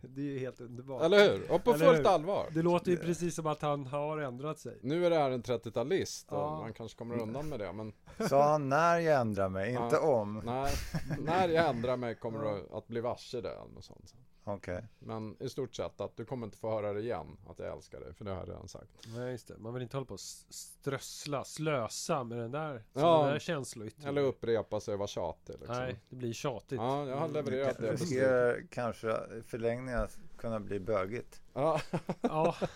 Det 0.00 0.20
är 0.20 0.24
ju 0.24 0.38
helt 0.38 0.60
underbart. 0.60 1.02
Eller 1.02 1.32
hur? 1.32 1.52
Och 1.52 1.64
på 1.64 1.72
Eller 1.74 1.86
fullt 1.86 1.98
hur? 1.98 2.06
allvar. 2.06 2.46
Det 2.54 2.62
låter 2.62 2.90
ju 2.90 2.96
precis 2.96 3.34
som 3.34 3.46
att 3.46 3.62
han 3.62 3.86
har 3.86 4.18
ändrat 4.18 4.58
sig. 4.58 4.78
Nu 4.82 5.06
är 5.06 5.10
det 5.10 5.16
här 5.16 5.30
en 5.30 5.42
30-talist 5.42 6.32
och 6.32 6.38
Ja. 6.38 6.58
man 6.60 6.72
kanske 6.72 6.98
kommer 6.98 7.18
undan 7.22 7.48
med 7.48 7.58
det, 7.58 7.72
men 7.72 7.92
Sa 8.28 8.42
han 8.52 8.68
när 8.68 8.98
jag 8.98 9.20
ändrar 9.20 9.48
mig, 9.48 9.70
inte 9.74 9.98
om? 9.98 10.42
nej, 10.44 10.72
när 11.18 11.48
jag 11.48 11.68
ändrar 11.68 11.96
mig 11.96 12.14
kommer 12.14 12.38
du 12.44 12.76
att 12.76 12.86
bli 12.86 13.00
varse 13.00 13.40
det 13.40 13.50
eller 13.50 13.74
något 13.74 13.84
sånt. 13.84 14.14
Okej. 14.44 14.84
Men 14.98 15.36
i 15.40 15.48
stort 15.48 15.74
sett 15.74 16.00
att 16.00 16.16
du 16.16 16.24
kommer 16.24 16.46
inte 16.46 16.58
få 16.58 16.70
höra 16.70 16.92
det 16.92 17.00
igen, 17.00 17.36
att 17.48 17.58
jag 17.58 17.76
älskar 17.76 18.00
dig, 18.00 18.14
för 18.14 18.24
det 18.24 18.30
har 18.30 18.38
jag 18.38 18.48
redan 18.48 18.68
sagt. 18.68 18.90
Nej 19.16 19.30
just 19.30 19.48
det, 19.48 19.58
man 19.58 19.74
vill 19.74 19.82
inte 19.82 19.96
hålla 19.96 20.06
på 20.06 20.14
och 20.14 20.20
strössla, 20.20 21.44
slösa 21.44 22.24
med 22.24 22.38
den 22.38 22.50
där, 22.50 22.84
Ja. 22.92 23.26
där 23.26 23.38
känsloyttringen. 23.38 24.08
Eller 24.08 24.22
upprepa 24.22 24.80
sig 24.80 24.92
och 24.94 24.98
vara 24.98 25.08
tjatig 25.08 25.52
liksom. 25.58 25.76
Nej, 25.76 26.00
det 26.08 26.16
blir 26.16 26.32
tjatigt. 26.32 26.78
Ja, 26.80 27.06
jag 27.08 27.16
har 27.16 27.28
levererat 27.28 27.76
det 27.78 27.86
Det 27.86 27.92
riskerar 27.92 28.62
kanske 28.70 29.08
i 29.38 29.42
förlängningen 29.46 30.08
kunna 30.36 30.60
bli 30.60 30.80
bögigt. 30.80 31.40
Ja, 31.52 31.80
Ja, 32.20 32.56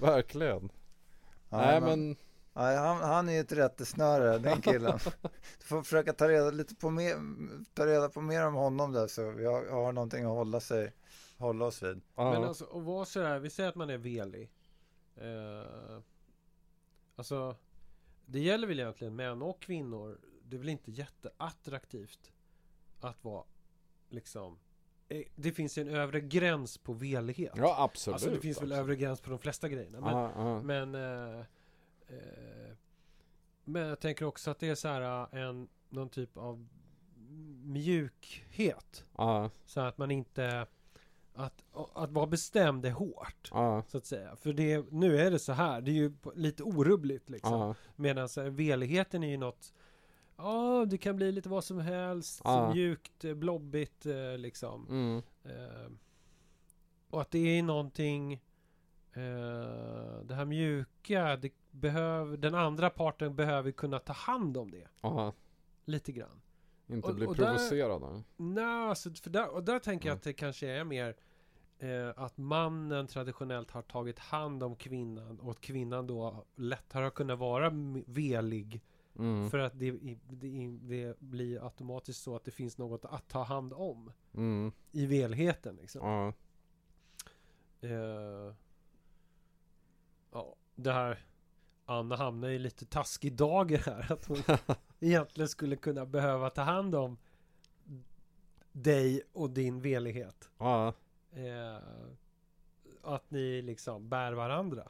verkligen. 0.00 0.70
Ja, 1.48 1.56
Nej 1.58 1.80
men, 1.80 2.16
Nej, 2.54 2.76
han, 2.76 2.96
han 2.96 3.28
är 3.28 3.32
ju 3.32 3.40
ett 3.40 3.52
rättesnöre, 3.52 4.38
den 4.38 4.62
killen. 4.62 4.98
Du 5.58 5.64
får 5.66 5.82
försöka 5.82 6.12
ta 6.12 6.28
reda, 6.28 6.50
lite 6.50 6.74
på 6.74 6.90
mer, 6.90 7.16
ta 7.74 7.86
reda 7.86 8.08
på 8.08 8.20
mer 8.20 8.46
om 8.46 8.54
honom 8.54 8.92
där 8.92 9.06
så 9.06 9.30
vi 9.30 9.46
har, 9.46 9.66
har 9.66 9.92
någonting 9.92 10.24
att 10.24 10.30
hålla, 10.30 10.60
sig, 10.60 10.92
hålla 11.38 11.64
oss 11.64 11.82
vid. 11.82 12.00
ja. 12.14 12.32
men 12.32 12.44
alltså 12.44 12.64
att 12.64 12.82
vara 12.82 13.04
sådär, 13.04 13.38
vi 13.38 13.50
säger 13.50 13.68
att 13.68 13.74
man 13.74 13.90
är 13.90 13.98
velig. 13.98 14.50
Eh, 15.16 15.98
alltså, 17.16 17.56
det 18.26 18.40
gäller 18.40 18.66
väl 18.66 18.80
egentligen 18.80 19.16
män 19.16 19.42
och 19.42 19.62
kvinnor. 19.62 20.18
Det 20.44 20.56
är 20.56 20.58
väl 20.58 20.68
inte 20.68 20.90
jätteattraktivt 20.90 22.32
att 23.00 23.24
vara 23.24 23.44
liksom 24.08 24.58
eh, 25.08 25.22
det 25.34 25.52
finns 25.52 25.78
ju 25.78 25.82
en 25.82 25.88
övre 25.88 26.20
gräns 26.20 26.78
på 26.78 26.92
velighet. 26.92 27.52
ja 27.56 27.76
absolut. 27.78 28.14
alltså 28.14 28.30
det 28.30 28.40
finns 28.40 28.56
väl 28.56 28.64
absolut. 28.64 28.80
övre 28.80 28.96
gräns 28.96 29.20
på 29.20 29.30
de 29.30 29.38
flesta 29.38 29.68
grejerna. 29.68 30.00
Men, 30.00 30.14
Ja, 30.14 30.32
ja. 30.36 30.62
Men, 30.62 30.94
eh, 30.94 31.44
men 33.64 33.82
jag 33.82 34.00
tänker 34.00 34.24
också 34.24 34.50
att 34.50 34.58
det 34.58 34.68
är 34.68 34.74
så 34.74 34.88
här 34.88 35.28
eh, 35.32 35.42
en, 35.42 35.68
någon 35.88 36.08
typ 36.08 36.36
av 36.36 36.68
mjukhet. 37.64 39.04
Ja, 39.16 39.50
Så 39.64 39.80
att 39.80 39.98
man 39.98 40.10
inte, 40.10 40.66
att, 41.34 41.64
att 41.94 42.10
vara 42.10 42.26
bestämd 42.26 42.86
är 42.86 42.90
hårt. 42.90 43.48
ja, 43.50 43.82
Så 43.88 43.98
att 43.98 44.06
säga. 44.06 44.36
För 44.36 44.52
det, 44.52 44.92
nu 44.92 45.18
är 45.18 45.30
det 45.30 45.38
så 45.38 45.52
här, 45.52 45.80
det 45.80 45.90
är 45.90 45.94
ju 45.94 46.12
lite 46.34 46.62
orubbligt 46.62 47.30
liksom. 47.30 47.52
ja, 47.60 47.74
Medan 47.96 48.28
här, 48.36 48.50
veligheten 48.50 49.24
är 49.24 49.28
ju 49.28 49.36
något 49.36 49.72
Ja, 50.36 50.84
det 50.88 50.98
kan 50.98 51.16
bli 51.16 51.32
lite 51.32 51.48
vad 51.48 51.64
som 51.64 51.78
helst. 51.78 52.42
Mjukt, 52.74 53.24
eh, 53.24 53.34
blobbigt 53.34 54.06
eh, 54.06 54.38
liksom. 54.38 54.86
mm, 54.88 55.22
Eh, 55.44 55.90
och 57.10 57.20
att 57.20 57.30
det 57.30 57.58
är 57.58 57.62
någonting 57.62 58.32
eh, 59.12 60.20
Det 60.24 60.34
här 60.34 60.44
mjuka 60.44 61.36
det 61.36 61.50
behöver, 61.72 62.36
Den 62.36 62.54
andra 62.54 62.90
parten 62.90 63.34
behöver 63.36 63.70
kunna 63.72 63.98
ta 63.98 64.12
hand 64.12 64.56
om 64.56 64.70
det. 64.70 64.88
Ja. 65.00 65.32
Lite 65.84 66.12
grann. 66.12 66.40
Inte 66.86 67.08
Och- 67.08 67.14
bli 67.14 67.26
och 67.26 67.36
där- 67.36 67.44
provocerad. 67.44 68.22
Nej, 68.36 68.64
alltså, 68.64 69.10
för 69.14 69.30
där, 69.30 69.48
och 69.54 69.64
där 69.64 69.78
tänker 69.78 70.08
jag 70.08 70.12
Mm. 70.12 70.16
att 70.18 70.22
det 70.24 70.32
kanske 70.32 70.68
är 70.68 70.84
mer 70.84 71.16
eh, 71.78 72.08
Att 72.16 72.36
mannen 72.38 73.06
traditionellt 73.06 73.70
har 73.70 73.82
tagit 73.82 74.18
hand 74.18 74.62
om 74.62 74.76
kvinnan 74.76 75.40
Och 75.40 75.50
att 75.50 75.60
kvinnan 75.60 76.06
då 76.06 76.44
lättare 76.54 77.02
har 77.04 77.10
kunnat 77.10 77.38
vara 77.38 77.70
velig. 78.06 78.80
Mm, 79.18 79.50
För 79.50 79.58
att 79.58 79.78
det, 79.78 79.90
det, 79.90 80.68
det 80.80 81.20
blir 81.20 81.64
automatiskt 81.64 82.22
så 82.22 82.36
att 82.36 82.44
det 82.44 82.50
finns 82.50 82.78
något 82.78 83.04
att 83.04 83.28
ta 83.28 83.42
hand 83.42 83.72
om. 83.72 84.12
Mm, 84.34 84.72
I 84.92 85.06
velheten 85.06 85.76
liksom. 85.76 86.06
Ja, 86.06 86.32
Eh, 87.88 88.54
ja, 90.32 90.56
det 90.74 90.92
här 90.92 91.24
Anna 91.92 92.16
hamnar 92.16 92.48
i 92.48 92.58
lite 92.58 92.84
taskig 92.86 93.32
dager 93.32 93.78
här 93.78 94.12
Att 94.12 94.26
hon 94.26 94.38
egentligen 95.00 95.48
skulle 95.48 95.76
kunna 95.76 96.06
behöva 96.06 96.50
ta 96.50 96.62
hand 96.62 96.94
om 96.94 97.18
Dig 98.72 99.22
och 99.32 99.50
din 99.50 99.80
velighet 99.80 100.50
ja, 100.58 100.92
eh, 101.32 101.76
Att 103.02 103.30
ni 103.30 103.62
liksom 103.62 104.08
bär 104.08 104.32
varandra 104.32 104.88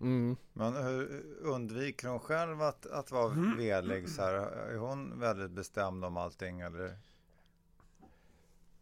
mm. 0.00 0.36
Men 0.52 0.74
hur 0.76 1.22
undviker 1.42 2.08
hon 2.08 2.20
själv 2.20 2.62
att, 2.62 2.86
att 2.86 3.10
vara 3.10 3.32
Mm. 3.32 3.56
velig 3.56 4.08
så 4.08 4.22
här? 4.22 4.32
Är 4.34 4.76
hon 4.76 5.20
väldigt 5.20 5.50
bestämd 5.50 6.04
om 6.04 6.16
allting 6.16 6.60
eller? 6.60 6.98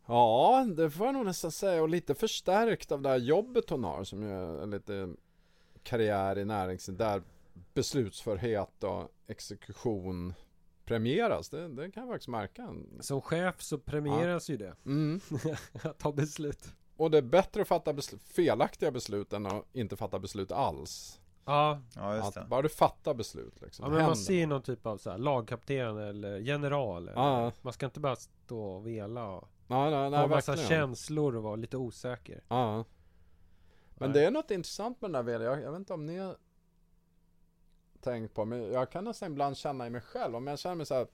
Ja, 0.07 0.67
det 0.77 0.91
får 0.91 1.07
jag 1.07 1.15
nog 1.15 1.25
nästan 1.25 1.53
säga. 1.53 1.83
Och 1.83 1.88
lite 1.88 2.15
förstärkt 2.15 2.93
av 2.93 3.03
det 3.03 3.09
här 3.09 3.17
jobbet 3.17 3.71
hon 3.71 3.85
har 3.85 4.05
som 4.05 4.23
ju 4.23 4.62
är 4.62 4.67
lite 4.67 5.15
karriär 5.83 6.38
i 6.38 6.45
näringslivet. 6.45 6.99
Där 6.99 7.23
beslutsförhet 7.75 8.85
och 8.85 9.09
exekution 9.27 10.35
premieras. 10.85 11.49
Det, 11.49 11.69
det 11.69 11.91
kan 11.91 12.03
jag 12.03 12.12
faktiskt 12.12 12.29
märka. 12.29 12.75
Som 13.00 13.21
chef 13.21 13.62
så 13.62 13.79
premieras 13.79 14.50
ju 14.50 14.57
det. 14.57 14.77
Mm. 14.87 15.21
Att 15.83 15.99
ta 15.99 16.12
beslut. 16.12 16.73
Och 16.97 17.11
det 17.11 17.19
är 17.19 17.23
bättre 17.23 17.62
att 17.62 17.69
fatta 17.69 17.93
beslut, 17.93 18.23
felaktiga 18.23 18.91
beslut 18.91 19.33
än 19.33 19.47
att 19.47 19.65
inte 19.73 19.97
fatta 19.97 20.19
beslut 20.19 20.53
alls. 20.53 21.21
Ja, 21.45 21.81
Ja, 21.95 22.17
just 22.17 22.35
det. 22.35 22.41
Att 22.41 22.49
bara 22.49 22.62
du 22.62 22.69
fattar 22.69 23.15
beslut 23.15 23.61
liksom. 23.61 23.85
ja 23.85 23.91
men 23.91 24.07
man 24.07 24.17
ser 24.17 24.47
någon 24.47 24.62
typ 24.62 24.87
av 24.87 24.99
så 24.99 25.11
här, 25.11 25.19
lagkapten 25.19 25.99
eller 25.99 26.38
general. 26.38 27.03
Eller, 27.09 27.21
Ja. 27.21 27.53
Man 27.62 27.73
ska 27.73 27.87
inte 27.87 28.00
bara 28.00 28.17
stå 28.17 28.61
och 28.61 28.87
vela 28.87 29.29
och 29.29 29.49
Nej, 29.67 29.91
nej, 29.91 30.11
nej, 30.11 30.21
ha 30.21 30.27
massa 30.27 30.53
verkligen. 30.53 30.69
känslor 30.69 31.37
och 31.37 31.43
vara 31.43 31.57
lite 31.57 31.77
osäker. 31.77 32.43
Ja. 32.49 32.85
Men 33.95 34.12
det 34.12 34.25
är 34.25 34.31
något 34.31 34.50
intressant 34.50 35.00
med 35.00 35.11
den 35.11 35.25
där 35.27 35.33
viljan. 35.33 35.53
Jag, 35.53 35.62
jag 35.62 35.71
vet 35.71 35.79
inte 35.79 35.93
om 35.95 36.07
ni 36.07 36.19
har 36.19 36.37
tänkt 38.00 38.35
på, 38.35 38.45
men 38.45 38.73
jag 38.73 38.90
kan 38.90 39.05
nästan 39.05 39.33
ibland 39.33 39.57
känna 39.57 39.87
i 39.87 39.90
mig 39.90 40.00
själv. 40.00 40.37
Om 40.37 40.47
jag 40.47 40.59
känner 40.59 40.76
mig 40.76 40.87
så 40.87 40.95
här 40.95 41.07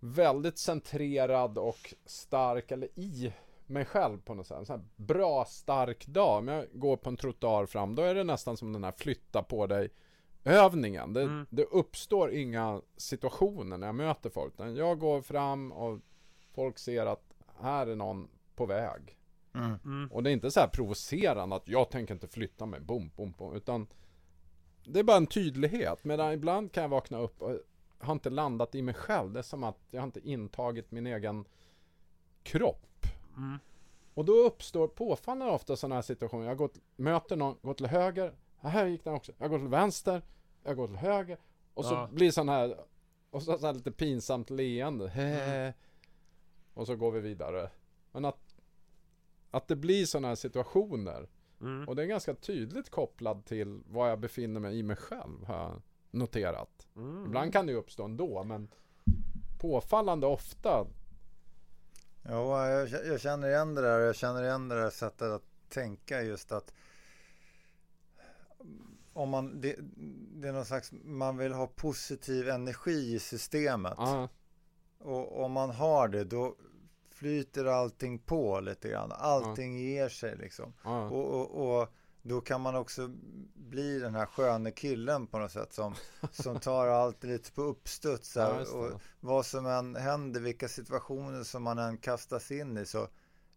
väldigt 0.00 0.58
centrerad 0.58 1.58
och 1.58 1.94
stark, 2.06 2.70
eller 2.70 2.88
i 2.98 3.32
mig 3.66 3.84
själv 3.84 4.18
på 4.18 4.34
något 4.34 4.46
sätt. 4.46 4.58
En 4.58 4.66
sån 4.66 4.80
här 4.80 4.86
bra, 4.96 5.44
stark 5.44 6.06
dag. 6.06 6.38
Om 6.38 6.48
jag 6.48 6.66
går 6.72 6.96
på 6.96 7.08
en 7.08 7.16
trottoar 7.16 7.66
fram, 7.66 7.94
då 7.94 8.02
är 8.02 8.14
det 8.14 8.24
nästan 8.24 8.56
som 8.56 8.72
den 8.72 8.84
här 8.84 8.92
flytta 8.96 9.42
på 9.42 9.66
dig 9.66 9.90
övningen. 10.44 11.12
Det, 11.12 11.22
Mm. 11.22 11.46
det 11.50 11.64
uppstår 11.64 12.30
inga 12.32 12.82
situationer 12.96 13.78
när 13.78 13.86
jag 13.86 13.94
möter 13.94 14.30
folk. 14.30 14.54
Utan 14.54 14.76
jag 14.76 14.98
går 14.98 15.22
fram 15.22 15.72
och 15.72 16.00
folk 16.54 16.78
ser 16.78 17.06
att 17.06 17.34
här 17.60 17.86
är 17.86 17.96
någon 17.96 18.28
på 18.54 18.66
väg. 18.66 19.18
Mm. 19.54 19.74
Mm. 19.84 20.12
Och 20.12 20.22
det 20.22 20.30
är 20.30 20.32
inte 20.32 20.50
så 20.50 20.60
här 20.60 20.68
provocerande 20.68 21.56
att 21.56 21.68
jag 21.68 21.90
tänker 21.90 22.14
inte 22.14 22.28
flytta 22.28 22.66
mig, 22.66 22.80
bom, 22.80 23.10
bom, 23.16 23.34
bom. 23.38 23.54
Utan 23.56 23.86
det 24.88 24.98
är 24.98 25.04
bara 25.04 25.16
en 25.16 25.26
tydlighet. 25.26 26.04
Medan 26.04 26.32
ibland 26.32 26.72
kan 26.72 26.82
jag 26.82 26.88
vakna 26.88 27.18
upp 27.18 27.42
och 27.42 27.58
har 27.98 28.12
inte 28.12 28.30
landat 28.30 28.74
i 28.74 28.82
mig 28.82 28.94
själv. 28.94 29.32
Det 29.32 29.38
är 29.38 29.42
som 29.42 29.64
att 29.64 29.78
jag 29.90 30.00
har 30.00 30.06
inte 30.06 30.28
intagit 30.28 30.90
min 30.90 31.06
egen 31.06 31.44
kropp. 32.42 33.06
Mm. 33.36 33.58
Och 34.14 34.24
då 34.24 34.32
uppstår 34.32 34.88
påfallande 34.88 35.54
ofta 35.54 35.76
sådana 35.76 35.94
här 35.94 36.02
situationer. 36.02 36.46
Jag 36.46 36.72
till, 36.72 36.82
möter 36.96 37.36
någon, 37.36 37.56
går 37.62 37.74
till 37.74 37.86
höger. 37.86 38.32
Här 38.60 38.86
gick 38.86 39.04
den 39.04 39.14
också. 39.14 39.32
Jag 39.38 39.50
går 39.50 39.58
till 39.58 39.68
vänster. 39.68 40.22
Jag 40.62 40.76
går 40.76 40.86
till 40.86 40.96
höger. 40.96 41.38
Och 41.74 41.84
så 41.84 41.94
Ja. 41.94 42.08
blir 42.12 42.30
sån 42.30 42.48
här, 42.48 42.76
och 43.30 43.42
så, 43.42 43.58
så 43.58 43.66
här 43.66 43.74
lite 43.74 43.92
pinsamt 43.92 44.50
leende. 44.50 45.08
Hehe. 45.08 45.74
Och 46.74 46.86
så 46.86 46.96
går 46.96 47.10
vi 47.10 47.20
vidare. 47.20 47.70
Men 48.12 48.24
att, 48.24 48.56
att 49.50 49.68
det 49.68 49.76
blir 49.76 50.06
sådana 50.06 50.28
här 50.28 50.34
situationer. 50.34 51.28
Mm. 51.60 51.88
Och 51.88 51.96
det 51.96 52.02
är 52.02 52.06
ganska 52.06 52.34
tydligt 52.34 52.90
kopplad 52.90 53.44
till 53.44 53.80
var 53.86 54.08
jag 54.08 54.20
befinner 54.20 54.60
mig 54.60 54.78
i 54.78 54.82
mig 54.82 54.96
själv. 54.96 55.44
Har 55.44 55.54
jag 55.54 55.82
noterat. 56.10 56.88
Mm. 56.96 57.26
Ibland 57.26 57.52
kan 57.52 57.66
det 57.66 57.72
ju 57.72 57.78
uppstå 57.78 58.04
ändå. 58.04 58.44
Men 58.44 58.68
påfallande 59.60 60.26
ofta. 60.26 60.86
Jo, 62.28 62.56
jag, 62.56 62.88
jag 62.88 63.20
känner 63.20 63.48
igen 63.48 63.74
det 63.74 63.82
där. 63.82 63.98
Jag 63.98 64.16
känner 64.16 64.42
igen 64.42 64.68
det 64.68 64.80
där 64.80 64.90
sättet 64.90 65.30
att 65.30 65.44
tänka 65.68 66.22
just 66.22 66.52
att 66.52 66.72
om 69.12 69.28
man, 69.28 69.60
det, 69.60 69.76
det 70.32 70.48
är 70.48 70.52
någon 70.52 70.64
slags, 70.64 70.92
man 71.04 71.36
vill 71.36 71.52
ha 71.52 71.66
positiv 71.66 72.48
energi 72.48 73.14
i 73.14 73.18
systemet. 73.18 73.94
Ja, 73.96 74.28
Och 74.98 75.44
om 75.44 75.52
man 75.52 75.70
har 75.70 76.08
det 76.08 76.24
då 76.24 76.56
flyter 77.18 77.64
allting 77.64 78.18
på 78.18 78.60
lite 78.60 78.88
grann. 78.88 79.12
Allting 79.12 79.78
ger 79.78 80.08
sig 80.08 80.36
liksom. 80.36 80.72
ja, 80.84 81.08
Och, 81.08 81.40
och, 81.40 81.80
och 81.80 81.88
då 82.22 82.40
kan 82.40 82.60
man 82.60 82.76
också 82.76 83.08
bli 83.54 83.98
den 83.98 84.14
här 84.14 84.26
sköne 84.26 84.70
killen 84.70 85.26
på 85.26 85.38
något 85.38 85.52
sätt 85.52 85.72
som, 85.72 85.94
som 86.32 86.60
tar 86.60 86.86
allt 86.86 87.24
lite 87.24 87.52
på 87.52 87.62
uppstuds. 87.62 88.36
Ja, 88.36 88.60
och 88.72 89.00
vad 89.20 89.46
som 89.46 89.66
än 89.66 89.96
händer, 89.96 90.40
vilka 90.40 90.68
situationer 90.68 91.42
som 91.42 91.62
man 91.62 91.78
än 91.78 91.98
kastas 91.98 92.50
in 92.50 92.78
i 92.78 92.86
så 92.86 93.08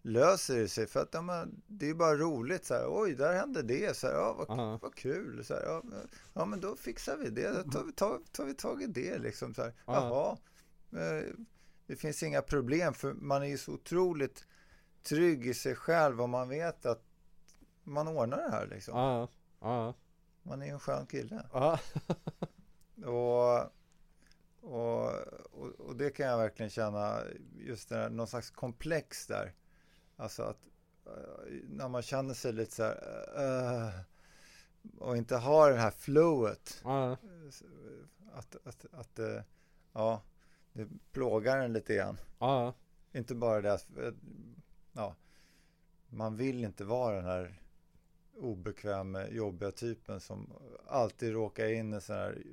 löser 0.01 0.55
det 0.59 0.67
sig. 0.67 0.87
För 0.87 0.99
att 0.99 1.09
ja, 1.13 1.21
men, 1.21 1.61
det 1.67 1.89
är 1.89 1.93
bara 1.93 2.15
roligt. 2.15 2.65
Så 2.65 2.73
här, 2.73 2.85
Oj, 2.89 3.15
där 3.15 3.33
hände 3.33 3.61
det. 3.61 3.97
Så 3.97 4.07
här, 4.07 4.13
ja, 4.13 4.33
vad, 4.47 4.59
Ja. 4.59 4.79
vad 4.81 4.95
kul. 4.95 5.45
Så 5.45 5.53
här, 5.53 5.63
ja, 5.65 5.81
men- 5.83 6.07
ja, 6.33 6.45
men 6.45 6.61
då 6.61 6.75
fixar 6.75 7.17
vi 7.17 7.29
det. 7.29 7.63
Då 7.63 7.71
tar 7.71 7.83
vi, 7.83 7.91
tar, 7.91 8.19
tar 8.31 8.45
vi 8.45 8.53
tag 8.53 8.81
i 8.83 8.87
det. 8.87 9.17
Liksom, 9.17 9.53
så 9.53 9.61
här. 9.61 9.73
Ja. 9.85 10.37
Jaha, 10.91 11.07
eh, 11.19 11.23
det 11.91 11.97
finns 11.97 12.23
inga 12.23 12.41
problem. 12.41 12.93
För 12.93 13.13
man 13.13 13.43
är 13.43 13.47
ju 13.47 13.57
så 13.57 13.73
otroligt 13.73 14.45
trygg 15.03 15.47
i 15.47 15.53
sig 15.53 15.75
själv 15.75 16.21
och 16.21 16.29
man 16.29 16.49
vet 16.49 16.85
att 16.85 17.03
man 17.83 18.07
ordnar 18.07 18.37
det 18.37 18.51
här 18.51 18.67
liksom. 18.67 18.97
ja, 18.97 19.27
ja, 19.59 19.93
Man 20.43 20.61
är 20.61 20.65
ju 20.65 20.71
en 20.71 20.79
skön 20.79 21.05
kille. 21.05 21.45
ja. 21.53 21.79
Och, 23.05 23.59
och, 24.61 25.11
och, 25.51 25.67
och 25.79 25.95
det 25.95 26.09
kan 26.09 26.25
jag 26.25 26.37
verkligen 26.37 26.69
känna, 26.69 27.23
just 27.57 27.89
det 27.89 27.95
här, 27.95 28.09
någon 28.09 28.27
slags 28.27 28.49
komplex 28.51 29.27
där. 29.27 29.53
Alltså 30.15 30.43
att 30.43 30.59
eh, 31.05 31.53
när 31.69 31.87
man 31.89 32.01
känner 32.01 32.33
sig 32.33 32.53
lite 32.53 32.75
så 32.75 32.83
här 32.83 33.87
eh, 33.87 33.93
och 34.97 35.17
inte 35.17 35.35
har 35.37 35.71
det 35.71 35.79
här 35.79 35.91
flowet. 35.91 36.81
ja. 36.83 37.17
Att, 38.33 38.55
att, 38.65 38.85
att 38.91 39.19
eh, 39.19 39.41
ja, 39.93 40.21
det 40.73 40.87
plågar 41.11 41.57
en 41.59 41.73
lite 41.73 41.95
grann. 41.95 42.17
ja. 42.39 42.73
Inte 43.13 43.35
bara 43.35 43.61
det 43.61 43.73
att 43.73 43.87
ja, 44.93 45.15
man 46.09 46.35
vill 46.35 46.63
inte 46.63 46.83
vara 46.83 47.15
den 47.15 47.25
här 47.25 47.61
obekväma, 48.35 49.27
jobbiga 49.27 49.71
typen 49.71 50.19
som 50.19 50.53
alltid 50.87 51.33
råkar 51.33 51.67
in 51.67 51.93
i 51.93 52.01
sådana 52.01 52.23
här 52.23 52.43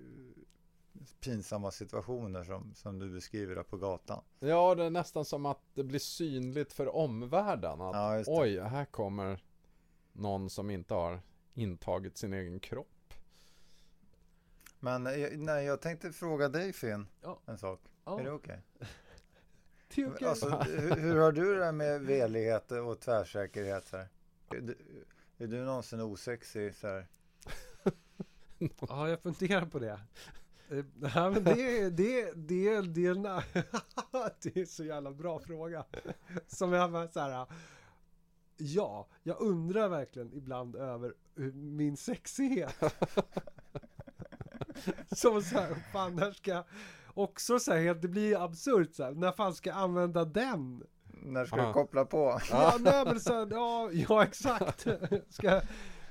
pinsamma 1.20 1.70
situationer 1.70 2.44
som, 2.44 2.74
som 2.74 2.98
du 2.98 3.10
beskriver 3.10 3.54
där 3.54 3.62
på 3.62 3.76
gatan. 3.76 4.22
Ja, 4.38 4.74
det 4.74 4.84
är 4.84 4.90
nästan 4.90 5.24
som 5.24 5.46
att 5.46 5.60
det 5.74 5.84
blir 5.84 5.98
synligt 5.98 6.72
för 6.72 6.96
omvärlden. 6.96 7.80
Att, 7.80 7.94
Ja, 7.96 8.24
oj, 8.26 8.60
här 8.60 8.84
kommer 8.84 9.42
någon 10.12 10.50
som 10.50 10.70
inte 10.70 10.94
har 10.94 11.20
intagit 11.54 12.18
sin 12.18 12.32
egen 12.32 12.60
kropp. 12.60 13.14
Men 14.80 15.06
eh, 15.06 15.28
nej, 15.32 15.64
jag 15.64 15.80
tänkte 15.80 16.12
fråga 16.12 16.48
dig 16.48 16.72
Finn 16.72 17.06
Ja. 17.22 17.38
en 17.46 17.58
sak. 17.58 17.80
Ja, 18.08 18.20
Är 18.20 18.24
det 18.24 18.30
okej? 18.30 18.62
det 19.94 20.02
är 20.02 20.14
okej. 20.14 20.28
Alltså, 20.28 20.48
hur, 20.48 20.96
hur 20.96 21.16
har 21.16 21.32
du 21.32 21.54
det 21.54 21.60
där 21.60 21.72
med 21.72 22.00
velighet 22.00 22.72
och 22.72 23.00
tvärsäkerhet? 23.00 23.86
Så 23.86 23.96
här? 23.96 24.08
Är, 24.50 24.60
du, 24.60 24.76
är 25.38 25.46
du 25.46 25.64
någonsin 25.64 26.00
osexig? 26.00 26.74
Så 26.74 26.86
här? 26.86 27.06
Ja, 28.88 29.08
jag 29.08 29.22
funderar 29.22 29.66
på 29.66 29.78
det. 29.78 30.00
Eh, 30.68 30.84
Ja, 31.14 31.30
men 31.30 31.44
det, 31.44 31.90
det, 31.90 32.32
det, 32.32 32.80
det, 32.80 32.82
det 34.42 34.56
är 34.60 34.64
så 34.64 34.84
jävla 34.84 35.12
bra 35.12 35.38
fråga. 35.40 35.84
Som 36.46 36.72
jag 36.72 36.92
bara 36.92 37.08
så 37.08 37.20
här. 37.20 37.46
Ja, 38.56 39.08
jag 39.22 39.40
undrar 39.40 39.88
verkligen 39.88 40.32
ibland 40.32 40.76
över 40.76 41.14
min 41.54 41.96
sexighet. 41.96 42.76
Som 45.12 45.42
så 45.42 45.58
här, 45.58 45.74
fan 45.92 46.16
när 46.16 46.32
ska 46.32 46.50
jag 46.50 46.64
också 47.18 47.58
så 47.58 47.72
här, 47.72 47.80
helt- 47.80 48.02
det 48.02 48.08
blir 48.08 48.44
absurt 48.44 48.94
så 48.94 49.04
här, 49.04 49.12
när 49.12 49.32
fan 49.32 49.54
ska 49.54 49.70
jag 49.70 49.78
använda 49.78 50.24
den? 50.24 50.82
När 51.22 51.46
ska 51.46 51.66
du 51.66 51.72
koppla 51.72 52.04
på? 52.04 52.40
Ja, 52.50 52.76
nej 52.80 53.04
men 53.04 53.20
så 53.20 53.32
här, 53.34 53.48
ja, 53.50 53.90
ja 53.92 54.22
exakt. 54.24 54.86
Ska, 55.28 55.60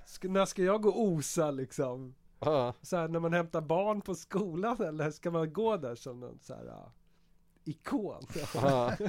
ska, 0.06 0.28
när 0.28 0.46
ska 0.46 0.64
jag 0.64 0.82
gå 0.82 0.94
osa 1.04 1.52
liksom? 1.52 2.16
Ja, 2.40 2.74
så 2.82 2.98
här, 2.98 3.08
när 3.08 3.20
man 3.20 3.34
hämtar 3.34 3.62
barn 3.62 4.02
på 4.02 4.16
skolan 4.16 4.82
eller 4.82 5.12
ska 5.12 5.32
man 5.32 5.54
gå 5.54 5.78
där 5.78 5.96
som 5.96 6.20
någon 6.20 6.40
så 6.42 6.54
här 6.54 6.92
ikon? 7.64 8.24
ja, 8.54 8.92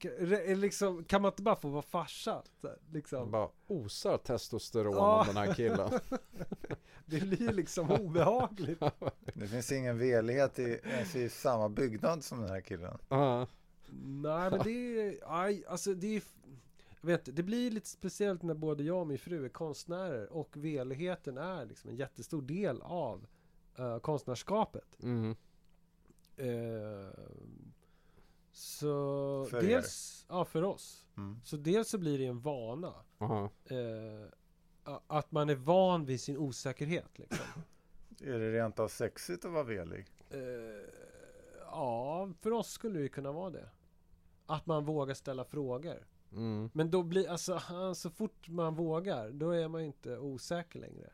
Re- 0.00 0.54
liksom, 0.54 1.04
kan 1.04 1.22
man 1.22 1.30
inte 1.32 1.42
bara 1.42 1.56
få 1.56 1.68
vara 1.68 1.82
farsa? 1.82 2.42
Liksom. 2.92 3.30
bara 3.30 3.48
osar 3.66 4.18
testosteron 4.18 4.92
Ja. 4.96 5.20
om 5.20 5.26
den 5.26 5.36
här 5.36 5.54
killen. 5.54 5.90
Det 7.06 7.20
blir 7.20 7.52
liksom 7.52 7.90
obehagligt. 7.90 8.80
Det 9.34 9.46
finns 9.48 9.72
ingen 9.72 9.98
velighet 9.98 10.58
i, 10.58 10.80
i 11.14 11.28
samma 11.28 11.68
byggnad 11.68 12.24
som 12.24 12.40
den 12.40 12.50
här 12.50 12.60
killen. 12.60 12.98
Ja, 13.08 13.46
Nej 14.02 14.50
men 14.50 14.60
det 14.64 14.70
är, 15.00 15.18
aj, 15.26 15.64
alltså 15.66 15.94
det 15.94 16.16
är, 16.16 16.22
jag 17.00 17.06
vet 17.06 17.20
inte, 17.20 17.32
det 17.32 17.42
blir 17.42 17.70
lite 17.70 17.88
speciellt 17.88 18.42
när 18.42 18.54
både 18.54 18.82
jag 18.82 19.00
och 19.00 19.06
min 19.06 19.18
fru 19.18 19.44
är 19.44 19.48
konstnärer 19.48 20.32
och 20.32 20.56
veligheten 20.56 21.38
är 21.38 21.64
liksom 21.66 21.90
en 21.90 21.96
jättestor 21.96 22.42
del 22.42 22.82
av 22.82 23.26
uh, 23.78 23.98
konstnärskapet. 23.98 25.02
mm, 25.02 25.36
Eh, 26.36 27.08
så 28.52 29.46
För 29.50 29.62
dels, 29.62 30.26
ja 30.28 30.44
för 30.44 30.62
oss. 30.62 31.06
Mm. 31.16 31.40
Så 31.44 31.56
dels 31.56 31.88
så 31.88 31.98
blir 31.98 32.18
det 32.18 32.26
en 32.26 32.40
vana. 32.40 32.94
Eh, 33.20 33.26
a- 33.28 33.50
att 35.06 35.32
man 35.32 35.48
är 35.50 35.54
van 35.54 36.04
vid 36.04 36.20
sin 36.20 36.36
osäkerhet 36.38 37.18
liksom. 37.18 37.46
Är 38.20 38.38
det 38.38 38.52
rent 38.52 38.78
av 38.78 38.88
sexigt 38.88 39.44
att 39.44 39.52
vara 39.52 39.62
velig? 39.64 40.06
Eh, 40.30 40.38
ja, 41.60 42.28
för 42.40 42.50
oss 42.52 42.70
skulle 42.70 42.98
det 43.00 43.08
kunna 43.08 43.32
vara 43.32 43.50
det. 43.50 43.68
Att 44.46 44.66
man 44.66 44.84
vågar 44.84 45.14
ställa 45.14 45.44
frågor. 45.44 46.06
mm, 46.32 46.70
Men 46.72 46.90
då 46.90 47.02
blir, 47.02 47.28
alltså 47.30 47.60
så 47.94 48.10
fort 48.10 48.48
man 48.48 48.74
vågar, 48.74 49.30
då 49.30 49.50
är 49.50 49.68
man 49.68 49.80
inte 49.80 50.18
osäker 50.18 50.78
längre. 50.80 51.10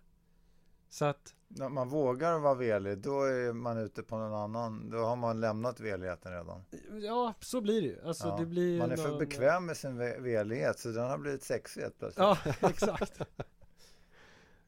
Så 0.89 1.05
att, 1.05 1.35
När 1.49 1.69
man 1.69 1.89
vågar 1.89 2.39
vara 2.39 2.55
velig, 2.55 2.99
då 2.99 3.23
är 3.23 3.53
man 3.53 3.79
ute 3.79 4.03
på 4.03 4.19
någon 4.19 4.35
annan. 4.35 4.91
Då 4.91 4.99
har 4.99 5.17
man 5.17 5.41
lämnat 5.41 5.81
veligheten 5.81 6.33
redan. 6.33 6.65
ja, 7.03 7.35
så 7.41 7.61
blir 7.61 7.81
det 7.83 7.87
ju. 7.89 8.03
Alltså 8.05 8.29
Ja, 8.29 8.37
det 8.37 8.47
blir 8.47 8.79
Man 8.79 8.91
är 8.91 8.97
för 8.97 9.09
någon- 9.09 9.19
bekväm 9.19 9.67
med 9.67 9.77
sin 9.77 9.97
ve- 9.99 10.19
velighet, 10.19 10.79
så 10.79 10.89
den 10.89 11.11
har 11.11 11.19
blivit 11.19 11.43
sexig 11.43 11.81
helt 11.83 11.99
plötsligt. 11.99 12.19
Ja, 12.23 12.39
exakt. 12.69 13.21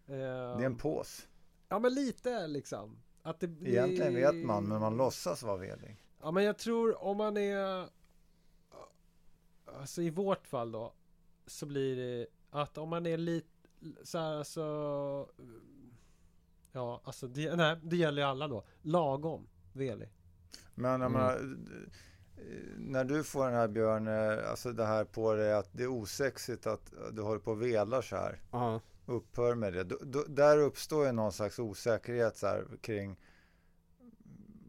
Det 0.06 0.14
är 0.16 0.60
en 0.66 0.76
pås. 0.76 1.28
Ja, 1.68 1.78
men 1.78 1.94
lite 1.94 2.46
liksom. 2.46 2.98
Att 3.22 3.40
det 3.40 3.48
blir... 3.48 3.70
Egentligen 3.70 4.14
vet 4.14 4.46
man, 4.46 4.64
men 4.68 4.80
man 4.80 4.96
låtsas 4.96 5.42
vara 5.42 5.56
velig. 5.56 6.04
Ja, 6.22 6.30
men 6.30 6.44
jag 6.44 6.58
tror 6.58 7.02
om 7.04 7.16
man 7.16 7.36
är... 7.36 7.88
Alltså 9.80 10.02
i 10.02 10.10
vårt 10.10 10.46
fall 10.46 10.72
då. 10.72 10.92
Så 11.46 11.66
blir 11.66 11.96
det 11.96 12.26
att 12.50 12.78
om 12.78 12.88
man 12.88 13.06
är 13.06 13.16
lite 13.16 13.48
så 14.02 14.18
här 14.18 14.34
alltså... 14.38 14.62
Ja, 16.72 17.00
alltså 17.04 17.26
det, 17.28 17.56
nej, 17.56 17.76
det 17.82 17.96
gäller 17.96 18.22
ju 18.22 18.28
alla 18.28 18.48
då. 18.48 18.64
Lagom 18.82 19.48
velig. 19.72 20.08
Men 20.74 21.00
jag 21.00 21.10
Mm. 21.10 21.12
menar, 21.12 21.34
eh, 22.36 22.76
när 22.76 23.04
du 23.04 23.24
får 23.24 23.44
den 23.44 23.54
här 23.54 23.68
Björn, 23.68 24.08
eh, 24.08 24.50
alltså 24.50 24.72
det 24.72 24.84
här 24.84 25.04
på 25.04 25.34
dig 25.34 25.52
att 25.52 25.68
det 25.72 25.82
är 25.82 25.88
osexigt 25.88 26.66
att 26.66 26.92
du 27.12 27.22
håller 27.22 27.40
på 27.40 27.50
och 27.50 27.62
velar 27.62 28.02
så 28.02 28.16
här. 28.16 28.40
Ja. 28.52 28.80
Upphör 29.06 29.54
med 29.54 29.72
det. 29.72 29.84
Då, 29.84 29.98
då, 30.02 30.24
där 30.28 30.58
uppstår 30.58 31.06
ju 31.06 31.12
någon 31.12 31.32
slags 31.32 31.58
osäkerhet 31.58 32.36
så 32.36 32.46
här, 32.46 32.66
kring 32.80 33.20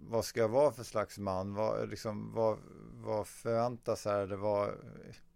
vad 0.07 0.25
ska 0.25 0.39
jag 0.39 0.49
vara 0.49 0.71
för 0.71 0.83
slags 0.83 1.17
man? 1.19 1.53
Vad, 1.53 1.89
liksom, 1.89 2.33
vad, 2.33 2.59
vad 2.93 3.27
förväntas 3.27 4.05
här? 4.05 4.19
Eller 4.19 4.35
vad, 4.35 4.69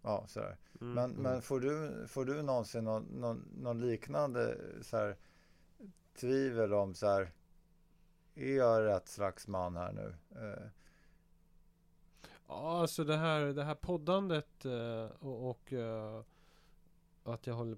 ja, 0.02 0.24
så. 0.28 0.40
Mm. 0.40 0.56
Men, 0.94 1.10
men 1.10 1.42
får, 1.42 1.60
du, 1.60 2.06
får 2.08 2.24
du 2.24 2.42
någonsin 2.42 2.84
någon, 2.84 3.02
någon, 3.02 3.48
någon 3.56 3.80
liknande 3.80 4.56
så 4.82 4.96
här, 4.96 5.16
tvivel 6.20 6.74
om 6.74 6.94
så 6.94 7.06
här, 7.06 7.32
är 8.34 8.56
jag 8.56 8.84
rätt 8.84 9.08
slags 9.08 9.48
man 9.48 9.76
här 9.76 9.92
nu? 9.92 10.14
Eh, 10.30 10.68
Ja, 12.48 12.80
alltså 12.80 13.04
det 13.04 13.16
här, 13.16 13.40
det 13.40 13.64
här 13.64 13.74
poddandet 13.74 14.64
eh, 14.64 15.04
och, 15.18 15.50
och 15.50 15.72
eh, 15.72 16.22
att 17.24 17.46
jag 17.46 17.54
håller 17.54 17.76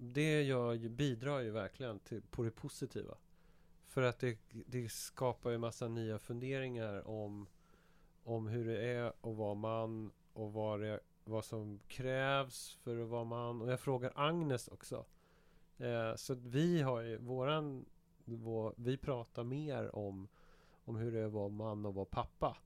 det 0.00 0.42
gör, 0.42 0.88
bidrar 0.88 1.40
ju 1.40 1.50
verkligen 1.50 1.98
till, 1.98 2.22
på 2.22 2.42
det 2.42 2.50
positiva. 2.50 3.14
För 3.84 4.02
att 4.02 4.18
det, 4.18 4.38
det 4.50 4.88
skapar 4.88 5.50
ju 5.50 5.58
massa 5.58 5.88
nya 5.88 6.18
funderingar 6.18 7.08
om 7.08 7.46
Om 8.24 8.46
hur 8.46 8.64
det 8.64 8.88
är 8.88 9.04
att 9.06 9.36
vara 9.36 9.54
man 9.54 10.12
och 10.32 10.52
vad, 10.52 10.80
det, 10.80 11.00
vad 11.24 11.44
som 11.44 11.80
krävs 11.88 12.78
för 12.82 13.02
att 13.02 13.08
vara 13.08 13.24
man. 13.24 13.62
Och 13.62 13.72
jag 13.72 13.80
frågar 13.80 14.12
Agnes 14.14 14.68
också. 14.68 15.04
Eh, 15.78 16.14
så 16.14 16.34
vi 16.34 16.82
har 16.82 17.00
ju 17.00 17.18
våran 17.18 17.86
vår, 18.24 18.74
Vi 18.76 18.96
pratar 18.96 19.44
mer 19.44 19.94
om 19.94 20.28
Om 20.84 20.96
hur 20.96 21.12
det 21.12 21.18
är 21.20 21.26
att 21.26 21.32
vara 21.32 21.48
man 21.48 21.86
och 21.86 21.94
vara 21.94 22.04
pappa 22.04 22.56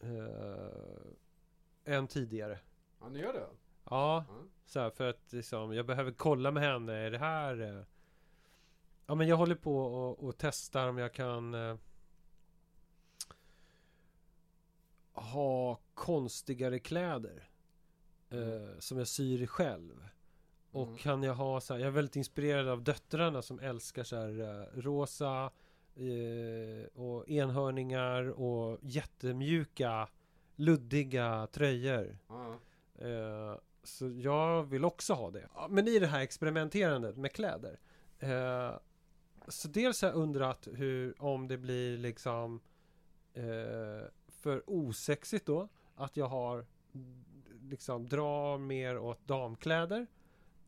eh, 0.00 1.94
än 1.94 2.08
tidigare. 2.08 2.58
ja, 3.00 3.08
ni 3.08 3.18
gör 3.18 3.32
det? 3.32 3.48
Ja, 3.90 4.24
Ja. 4.28 4.34
så 4.66 4.80
här, 4.80 4.90
för 4.90 5.08
att 5.08 5.32
liksom, 5.32 5.74
jag 5.74 5.86
behöver 5.86 6.12
kolla 6.12 6.50
med 6.50 6.62
henne. 6.62 6.92
Är 6.92 7.10
det 7.10 7.18
här... 7.18 7.60
Eh... 7.60 7.82
Ja, 9.06 9.14
men 9.14 9.28
jag 9.28 9.36
håller 9.36 9.54
på 9.54 9.78
och, 9.78 10.24
och 10.24 10.34
testar 10.38 10.88
om 10.88 10.98
jag 10.98 11.12
kan 11.14 11.54
eh... 11.54 11.76
ha 15.12 15.80
konstigare 15.94 16.78
kläder. 16.78 17.48
Eh, 18.30 18.78
som 18.78 18.98
jag 18.98 19.08
syr 19.08 19.46
själv. 19.46 20.08
Och 20.70 20.86
Mm. 20.86 20.98
kan 20.98 21.22
jag 21.22 21.34
ha 21.34 21.60
så 21.60 21.72
här, 21.74 21.80
jag 21.80 21.86
är 21.86 21.90
väldigt 21.92 22.16
inspirerad 22.16 22.68
av 22.68 22.82
döttrarna 22.82 23.42
som 23.42 23.60
älskar 23.60 24.04
så 24.04 24.16
här 24.16 24.40
eh, 24.40 24.80
rosa 24.80 25.50
eh, 25.94 26.86
och 26.94 27.28
enhörningar 27.28 28.40
och 28.40 28.78
jättemjuka 28.82 30.08
luddiga 30.56 31.46
tröjor. 31.52 32.18
Ja. 32.28 32.58
Eh, 33.06 33.56
så 33.82 34.08
jag 34.08 34.62
vill 34.62 34.84
också 34.84 35.14
ha 35.14 35.30
det. 35.30 35.48
Men 35.68 35.88
i 35.88 35.98
det 35.98 36.06
här 36.06 36.20
experimenterandet 36.20 37.16
med 37.16 37.32
kläder. 37.32 37.80
Eh, 38.18 38.72
så 39.48 39.68
dels 39.68 40.02
har 40.02 40.08
jag 40.08 40.16
undrat 40.16 40.68
hur, 40.72 41.22
om 41.22 41.48
det 41.48 41.58
blir 41.58 41.98
liksom 41.98 42.60
eh, 43.34 44.08
för 44.28 44.62
osexigt 44.66 45.46
då. 45.46 45.68
Att 45.94 46.16
jag 46.16 46.26
har 46.26 46.66
liksom 47.60 48.08
drar 48.08 48.58
mer 48.58 48.98
åt 48.98 49.26
damkläder. 49.26 50.06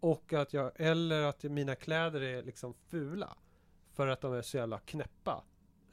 Och 0.01 0.33
att 0.33 0.53
jag, 0.53 0.73
eller 0.77 1.23
att 1.23 1.43
mina 1.43 1.75
kläder 1.75 2.21
är 2.21 2.43
liksom 2.43 2.75
fula. 2.75 3.37
För 3.93 4.07
att 4.07 4.21
de 4.21 4.33
är 4.33 4.43
så 4.43 4.57
jävla 4.57 4.79
knäppa. 4.79 5.45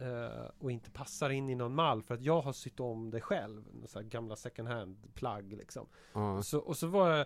Eh, 0.02 0.50
och 0.60 0.72
inte 0.72 0.92
passar 0.92 1.30
in 1.30 1.50
i 1.50 1.56
någon 1.56 1.76
mall. 1.76 2.04
För 2.04 2.14
att 2.14 2.22
jag 2.22 2.42
har 2.42 2.54
sytt 2.54 2.80
om 2.80 3.12
det 3.12 3.22
själv. 3.22 3.64
Så 3.86 4.02
gamla 4.02 4.36
second 4.36 4.68
hand 4.68 5.14
plagg 5.14 5.54
liksom. 5.54 5.88
Ja. 6.14 6.42
Så, 6.42 6.60
och 6.60 6.78
så 6.78 6.88
var 6.88 7.10
jag 7.10 7.26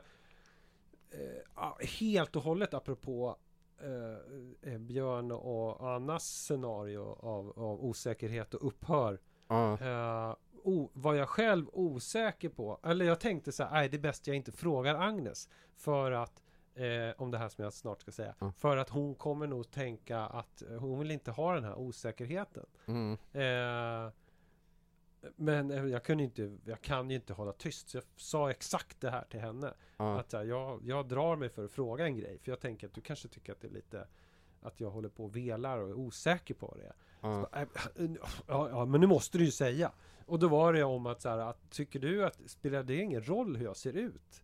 eh, 1.11 1.87
helt 1.99 2.35
och 2.35 2.43
hållet 2.43 2.73
apropå 2.73 3.37
eh, 3.81 4.71
eh, 4.73 4.79
Björn 4.79 5.31
och 5.31 5.89
Annas 5.89 6.23
scenario 6.23 7.17
av, 7.19 7.59
av 7.59 7.85
osäkerhet 7.85 8.53
och 8.53 8.67
upphör. 8.67 9.19
Ja. 9.47 9.77
Eh, 9.81 10.35
o, 10.63 10.91
var 10.93 11.13
jag 11.13 11.29
själv 11.29 11.65
osäker 11.73 12.49
på, 12.49 12.79
eller 12.83 13.05
jag 13.05 13.19
tänkte 13.19 13.51
så 13.51 13.63
här, 13.63 13.71
nej 13.71 13.89
det 13.89 13.97
är 13.97 14.01
bäst 14.01 14.27
jag 14.27 14.35
inte 14.35 14.51
frågar 14.51 14.95
Agnes. 14.95 15.49
För 15.75 16.11
att, 16.11 16.43
eh, 16.75 17.13
om 17.17 17.31
det 17.31 17.37
här 17.37 17.49
som 17.49 17.63
jag 17.63 17.73
snart 17.73 18.01
ska 18.01 18.11
säga. 18.11 18.35
Ja. 18.39 18.51
För 18.51 18.77
att 18.77 18.89
hon 18.89 19.15
kommer 19.15 19.47
nog 19.47 19.71
tänka 19.71 20.19
att 20.19 20.61
eh, 20.61 20.77
hon 20.77 20.99
vill 20.99 21.11
inte 21.11 21.31
ha 21.31 21.53
den 21.53 21.63
här 21.63 21.75
osäkerheten. 21.75 22.65
Mm. 22.85 23.17
Eh, 23.31 24.11
men 25.35 25.71
eh, 25.71 25.85
jag 25.85 26.03
kunde 26.03 26.23
inte, 26.23 26.57
jag 26.65 26.81
kan 26.81 27.09
ju 27.09 27.15
inte 27.15 27.33
hålla 27.33 27.51
tyst. 27.51 27.89
Så 27.89 27.97
jag 27.97 28.03
sa 28.15 28.51
exakt 28.51 29.01
det 29.01 29.09
här 29.09 29.25
till 29.29 29.39
henne. 29.39 29.73
Ja. 29.97 30.19
Att 30.19 30.33
jag, 30.33 30.81
jag 30.83 31.07
drar 31.07 31.35
mig 31.35 31.49
för 31.49 31.65
att 31.65 31.71
fråga 31.71 32.05
en 32.05 32.17
grej. 32.17 32.39
För 32.43 32.51
jag 32.51 32.59
tänker 32.59 32.87
att 32.87 32.93
du 32.93 33.01
kanske 33.01 33.27
tycker 33.27 33.51
att 33.51 33.61
det 33.61 33.67
är 33.67 33.71
lite 33.71 34.07
att 34.61 34.79
jag 34.79 34.89
håller 34.89 35.09
på 35.09 35.23
och 35.23 35.35
velar 35.35 35.77
och 35.77 35.89
är 35.89 35.93
osäker 35.93 36.53
på 36.53 36.77
det. 36.77 36.93
Ja. 37.21 37.49
Äh, 37.53 37.67
Ja, 38.47 38.69
ja, 38.69 38.85
men 38.85 39.01
nu 39.01 39.07
måste 39.07 39.37
du 39.37 39.45
ju 39.45 39.51
säga. 39.51 39.91
Och 40.25 40.39
då 40.39 40.47
var 40.47 40.73
det 40.73 40.83
om 40.83 41.05
att 41.05 41.21
så 41.21 41.29
här, 41.29 41.37
att 41.37 41.69
tycker 41.69 41.99
du 41.99 42.25
att 42.25 42.39
spelar 42.45 42.83
det 42.83 42.95
ingen 42.95 43.27
roll 43.27 43.55
hur 43.55 43.65
jag 43.65 43.77
ser 43.77 43.93
ut? 43.93 44.43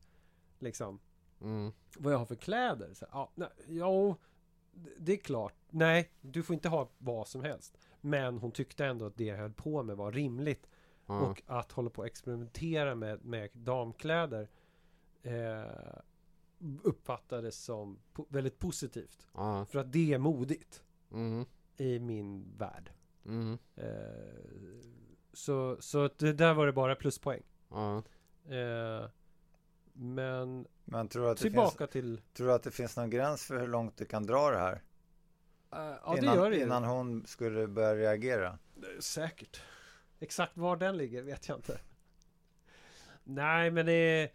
Liksom, 0.59 0.99
Mm. 1.41 1.71
vad 1.97 2.13
jag 2.13 2.17
har 2.17 2.25
för 2.25 2.35
kläder? 2.35 2.93
Så, 2.93 3.05
ja, 3.11 3.31
nej, 3.35 3.49
ja, 3.67 4.17
det 4.97 5.13
är 5.13 5.17
klart. 5.17 5.53
Nej, 5.69 6.11
du 6.21 6.43
får 6.43 6.53
inte 6.53 6.69
ha 6.69 6.89
vad 6.97 7.27
som 7.27 7.43
helst. 7.43 7.77
Men 8.01 8.37
hon 8.37 8.51
tyckte 8.51 8.85
ändå 8.85 9.05
att 9.05 9.17
det 9.17 9.23
jag 9.23 9.37
höll 9.37 9.53
på 9.53 9.83
med 9.83 9.97
var 9.97 10.11
rimligt. 10.11 10.69
Ja. 11.05 11.19
Och 11.21 11.41
att 11.45 11.71
hålla 11.71 11.89
på 11.89 11.99
och 12.01 12.05
experimentera 12.05 12.95
med, 12.95 13.25
med 13.25 13.49
damkläder 13.53 14.49
eh, 15.23 15.93
uppfattades 16.83 17.63
som 17.63 17.99
po- 18.13 18.25
väldigt 18.29 18.59
positivt. 18.59 19.27
Ja. 19.33 19.65
För 19.65 19.79
att 19.79 19.91
det 19.91 20.13
är 20.13 20.17
modigt 20.17 20.83
Mm. 21.11 21.45
i 21.77 21.99
min 21.99 22.57
värld. 22.57 22.91
Mm. 23.25 23.57
Eh, 23.75 23.85
så, 25.33 25.77
så 25.79 26.09
det 26.17 26.33
där 26.33 26.53
var 26.53 26.65
det 26.65 26.73
bara 26.73 26.95
pluspoäng. 26.95 27.43
Eh, 28.49 29.09
men 29.93 30.67
Men 30.91 31.07
tror 31.07 31.23
du, 31.23 31.29
att 31.29 31.37
det 31.37 31.41
tillbaka 31.41 31.77
finns, 31.77 31.89
till... 31.91 32.21
tror 32.33 32.47
du 32.47 32.53
att 32.53 32.63
det 32.63 32.71
finns 32.71 32.97
någon 32.97 33.09
gräns 33.09 33.45
för 33.45 33.59
hur 33.59 33.67
långt 33.67 33.97
du 33.97 34.05
kan 34.05 34.25
dra 34.25 34.51
det 34.51 34.57
här? 34.57 34.73
Eh, 34.73 35.79
ja, 36.05 36.13
det 36.15 36.17
innan, 36.21 36.35
gör 36.35 36.51
det 36.51 36.59
innan 36.59 36.83
hon 36.83 37.25
skulle 37.27 37.67
börja 37.67 37.95
reagera? 37.95 38.47
Eh, 38.47 38.99
Säkert. 38.99 39.61
Exakt 40.19 40.57
var 40.57 40.75
den 40.75 40.97
ligger 40.97 41.21
vet 41.21 41.47
jag 41.47 41.57
inte. 41.57 41.79
Nej, 43.23 43.71
men 43.71 43.85
det 43.85 43.93
är... 43.93 44.23
eh, 44.23 44.31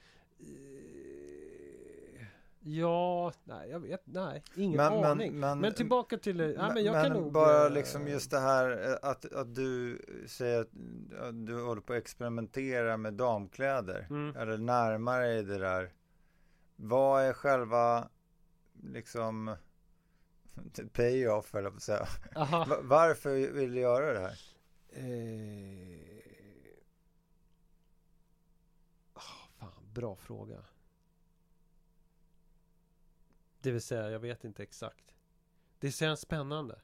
Ja, 2.60 3.32
nej, 3.44 3.70
jag 3.70 3.80
vet, 3.80 4.02
nej, 4.04 4.42
ingen 4.56 4.76
Men- 4.76 4.92
men- 4.94 5.04
aning. 5.04 5.40
Men, 5.40 5.60
men- 5.60 5.74
tillbaka 5.74 6.18
till... 6.18 6.40
Ja, 6.40 6.46
men, 6.56 6.74
men 6.74 6.84
jag 6.84 7.04
kan 7.04 7.12
nog... 7.12 7.32
bara 7.32 7.68
liksom 7.68 8.08
just 8.08 8.30
det 8.30 8.40
här 8.40 8.98
att, 9.02 9.32
att 9.32 9.54
du 9.54 10.00
säger 10.26 10.60
att 10.60 10.68
du 11.46 11.62
håller 11.62 11.80
på 11.82 11.92
att 11.92 11.98
experimentera 11.98 12.96
med 12.96 13.14
damkläder. 13.14 14.06
Mm. 14.10 14.36
Eller 14.36 14.58
närmar 14.58 15.20
dig 15.20 15.42
det 15.42 15.58
där. 15.58 15.92
Vad 16.76 17.22
är 17.22 17.32
själva 17.32 18.08
liksom 18.82 19.56
payoff 20.92 21.54
eller 21.54 21.70
på 21.70 21.80
säga. 21.80 22.06
Varför 22.82 23.52
vill 23.52 23.72
du 23.72 23.80
göra 23.80 24.12
det 24.12 24.20
här? 24.20 24.38
Eh... 24.88 26.18
ah, 29.12 29.48
fan, 29.58 29.92
bra 29.92 30.16
fråga. 30.16 30.64
Det 33.60 33.70
vill 33.70 33.82
säga, 33.82 34.10
jag 34.10 34.20
vet 34.20 34.44
inte 34.44 34.62
exakt. 34.62 35.14
Det 35.78 35.90
känns 35.90 36.20
spännande. 36.20 36.80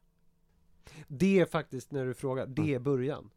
Det 1.08 1.40
är 1.40 1.46
faktiskt, 1.46 1.90
när 1.90 2.04
du 2.04 2.14
frågar, 2.14 2.46
det 2.46 2.74
är 2.74 2.78
början. 2.78 3.30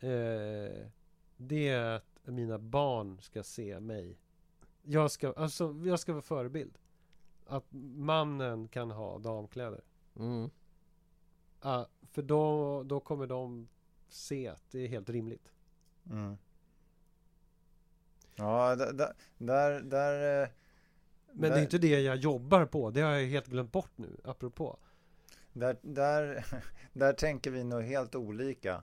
Eh, 0.00 0.88
det 1.36 1.68
är 1.68 1.96
att 1.96 2.18
mina 2.24 2.58
barn 2.58 3.20
ska 3.20 3.42
se 3.42 3.80
mig. 3.80 4.18
Jag 4.84 5.10
ska, 5.10 5.32
alltså, 5.32 5.74
jag 5.84 6.00
ska 6.00 6.12
vara 6.12 6.22
förebild. 6.22 6.78
Att 7.46 7.64
mannen 7.96 8.68
kan 8.68 8.90
ha 8.90 9.18
damkläder. 9.18 9.84
Mm. 10.16 10.50
Ja, 11.62 11.88
för 12.02 12.22
då, 12.22 12.82
då 12.82 13.00
kommer 13.00 13.26
de 13.26 13.68
se 14.08 14.48
att 14.48 14.70
det 14.70 14.78
är 14.78 14.88
helt 14.88 15.10
rimligt. 15.10 15.52
Mm. 16.10 16.36
Ja, 18.34 18.76
där, 18.76 18.92
där, 18.92 19.14
där, 19.38 19.80
där 19.80 20.42
eh, 20.42 20.48
Men 21.32 21.50
det 21.50 21.58
är 21.58 21.62
inte 21.62 21.78
det 21.78 22.00
jag 22.00 22.16
jobbar 22.16 22.66
på. 22.66 22.90
Det 22.90 23.00
har 23.00 23.12
jag 23.12 23.28
helt 23.28 23.46
glömt 23.46 23.72
bort 23.72 23.92
nu, 23.96 24.16
apropå. 24.24 24.78
Där, 25.52 25.76
där, 25.82 26.46
där 26.92 27.12
tänker 27.12 27.50
vi 27.50 27.64
nog 27.64 27.82
helt 27.82 28.14
olika. 28.14 28.82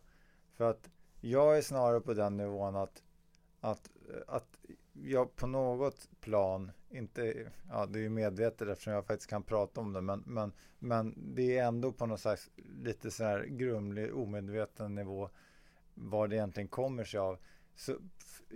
För 0.53 0.69
att 0.69 0.89
jag 1.21 1.57
är 1.57 1.61
snarare 1.61 2.01
på 2.01 2.13
den 2.13 2.37
nivån 2.37 2.75
att, 2.75 3.03
att, 3.59 3.89
att 4.27 4.57
jag 4.93 5.35
på 5.35 5.47
något 5.47 6.09
plan 6.21 6.71
inte, 6.89 7.51
ja 7.69 7.85
det 7.85 7.99
är 7.99 8.03
ju 8.03 8.09
medvetet 8.09 8.67
eftersom 8.67 8.93
jag 8.93 9.05
faktiskt 9.05 9.29
kan 9.29 9.43
prata 9.43 9.81
om 9.81 9.93
det, 9.93 10.01
men, 10.01 10.23
men, 10.25 10.53
men 10.79 11.33
det 11.35 11.57
är 11.57 11.63
ändå 11.67 11.91
på 11.91 12.05
något 12.05 12.19
slags 12.19 12.49
lite 12.83 13.11
så 13.11 13.23
här 13.23 13.43
grumlig, 13.45 14.15
omedveten 14.15 14.95
nivå 14.95 15.29
vad 15.93 16.29
det 16.29 16.35
egentligen 16.35 16.67
kommer 16.67 17.03
sig 17.03 17.19
av. 17.19 17.37
Så 17.75 17.95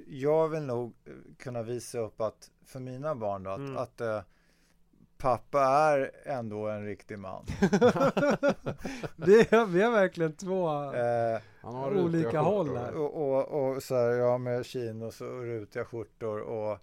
jag 0.07 0.49
vill 0.49 0.63
nog 0.63 0.93
eh, 1.05 1.13
kunna 1.37 1.63
visa 1.63 1.99
upp 1.99 2.21
att 2.21 2.51
för 2.65 2.79
mina 2.79 3.15
barn 3.15 3.43
då, 3.43 3.49
att, 3.49 3.59
Mm. 3.59 3.77
att 3.77 4.01
eh, 4.01 4.21
pappa 5.17 5.61
är 5.63 6.11
ändå 6.25 6.67
en 6.67 6.85
riktig 6.85 7.19
man. 7.19 7.45
Det 9.15 9.53
är, 9.53 9.65
vi 9.65 9.81
har 9.81 9.91
verkligen 9.91 10.33
två... 10.35 10.93
Eh, 10.93 11.41
Han 11.61 11.75
har 11.75 11.97
Olika 11.97 12.39
håll 12.39 12.77
här. 12.77 12.95
och, 12.95 13.13
och, 13.21 13.73
och 13.75 13.83
så 13.83 13.95
här, 13.95 14.09
ja 14.09 14.37
med 14.37 14.65
chinos 14.65 15.21
och 15.21 15.41
rutiga 15.41 15.85
skjortor 15.85 16.39
och 16.39 16.79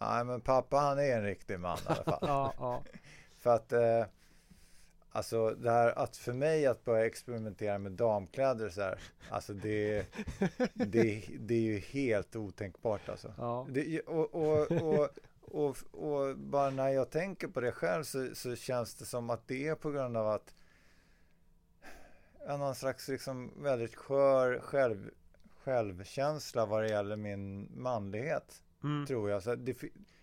Nej 0.00 0.24
men 0.24 0.40
pappa 0.40 0.76
han 0.76 0.98
är 0.98 1.16
en 1.16 1.24
riktig 1.24 1.60
man 1.60 1.78
i 1.78 1.80
alla 1.86 2.04
fall. 2.04 2.18
Ja, 2.28 2.54
ja. 2.58 2.82
För 3.38 3.50
att 3.54 3.72
eh, 3.72 4.04
Alltså 5.12 5.50
det 5.50 5.70
här 5.70 5.98
att 5.98 6.16
för 6.16 6.32
mig 6.32 6.66
att 6.66 6.84
börja 6.84 7.06
experimentera 7.06 7.78
med 7.78 7.92
damkläder 7.92 8.68
så 8.68 8.80
här 8.80 8.98
Alltså 9.30 9.52
det, 9.52 10.06
det, 10.74 11.24
det 11.38 11.54
är 11.54 11.60
ju 11.60 11.78
helt 11.78 12.36
otänkbart 12.36 13.08
alltså. 13.08 13.34
ja. 13.38 13.66
Det, 13.70 14.00
och, 14.00 14.34
och, 14.34 14.72
och, 14.72 15.08
och, 15.40 15.76
och 15.90 16.36
bara 16.38 16.70
när 16.70 16.88
jag 16.88 17.10
tänker 17.10 17.48
på 17.48 17.60
det 17.60 17.72
själv 17.72 18.04
så, 18.04 18.34
så 18.34 18.56
känns 18.56 18.94
det 18.94 19.04
som 19.04 19.30
att 19.30 19.48
det 19.48 19.68
är 19.68 19.74
på 19.74 19.90
grund 19.90 20.16
av 20.16 20.28
att 20.28 20.54
någon 22.48 22.74
slags 22.74 23.08
liksom 23.08 23.62
väldigt 23.62 23.94
skör 23.96 24.60
själv, 24.60 25.10
självkänsla 25.64 26.66
vad 26.66 26.82
det 26.82 26.88
gäller 26.88 27.16
min 27.16 27.68
manlighet, 27.80 28.62
Mm. 28.84 29.06
tror 29.06 29.30
jag. 29.30 29.42
Så 29.42 29.54
det, 29.54 29.76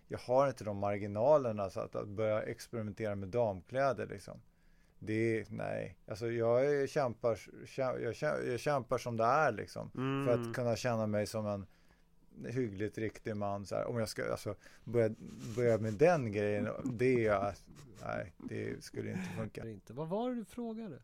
jag 0.08 0.20
har 0.20 0.48
inte 0.48 0.64
de 0.64 0.78
marginalerna 0.78 1.70
så 1.70 1.80
att, 1.80 1.96
att 1.96 2.08
börja 2.08 2.42
experimentera 2.44 3.16
med 3.16 3.30
damkläder 3.30 4.08
liksom. 4.08 4.42
Det 5.00 5.14
är, 5.40 5.46
nej, 5.50 5.98
alltså 6.08 6.32
jag 6.32 6.90
kämpar, 6.90 7.36
kä- 7.66 8.00
jag, 8.00 8.14
kä- 8.14 8.48
jag 8.52 8.60
kämpar 8.60 8.98
som 8.98 9.18
det 9.18 9.24
är 9.24 9.52
liksom. 9.52 9.92
Mm. 9.96 10.26
För 10.26 10.34
att 10.50 10.56
kunna 10.56 10.76
känna 10.76 11.08
mig 11.08 11.28
som 11.28 11.48
en 11.48 11.66
hyggligt 12.46 12.98
riktig 12.98 13.36
man. 13.38 13.66
Så 13.66 13.76
här, 13.76 13.86
om 13.86 13.98
jag 13.98 14.10
ska 14.10 14.32
alltså, 14.32 14.56
börja, 14.84 15.10
börja 15.56 15.78
med 15.78 15.94
den 15.94 16.32
grejen, 16.32 16.70
det 16.86 17.28
är, 17.28 17.56
nej, 18.06 18.34
det 18.38 18.84
skulle 18.84 19.12
inte 19.12 19.30
funka. 19.38 19.70
Inte. 19.70 19.94
Vad 19.94 20.08
var 20.10 20.30
det 20.30 20.36
du 20.36 20.46
frågade? 20.46 21.02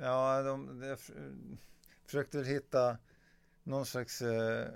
Ja, 0.00 0.42
de, 0.42 0.82
jag 0.82 0.92
f- 0.92 1.10
försökte 2.04 2.38
väl 2.38 2.46
hitta 2.46 2.98
någon 3.62 3.86
slags 3.86 4.22
eh, 4.22 4.66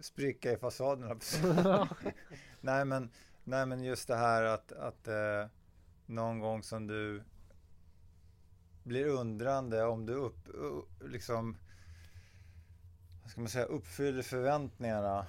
spricka 0.00 0.52
i 0.52 0.56
fasaden. 0.56 1.20
nej, 2.60 2.84
men, 2.84 3.10
nej, 3.44 3.66
men 3.66 3.82
just 3.82 4.08
det 4.08 4.16
här 4.16 4.42
att, 4.42 4.72
att 4.72 5.08
eh, 5.08 5.46
någon 6.06 6.40
gång 6.40 6.62
som 6.62 6.86
du 6.86 7.22
blir 8.82 9.06
undrande 9.06 9.84
om 9.84 10.06
du 10.06 10.14
upp, 10.14 10.48
liksom, 11.00 11.56
vad 13.22 13.30
ska 13.30 13.40
man 13.40 13.48
säga, 13.50 13.64
uppfyller 13.64 14.22
förväntningarna 14.22 15.26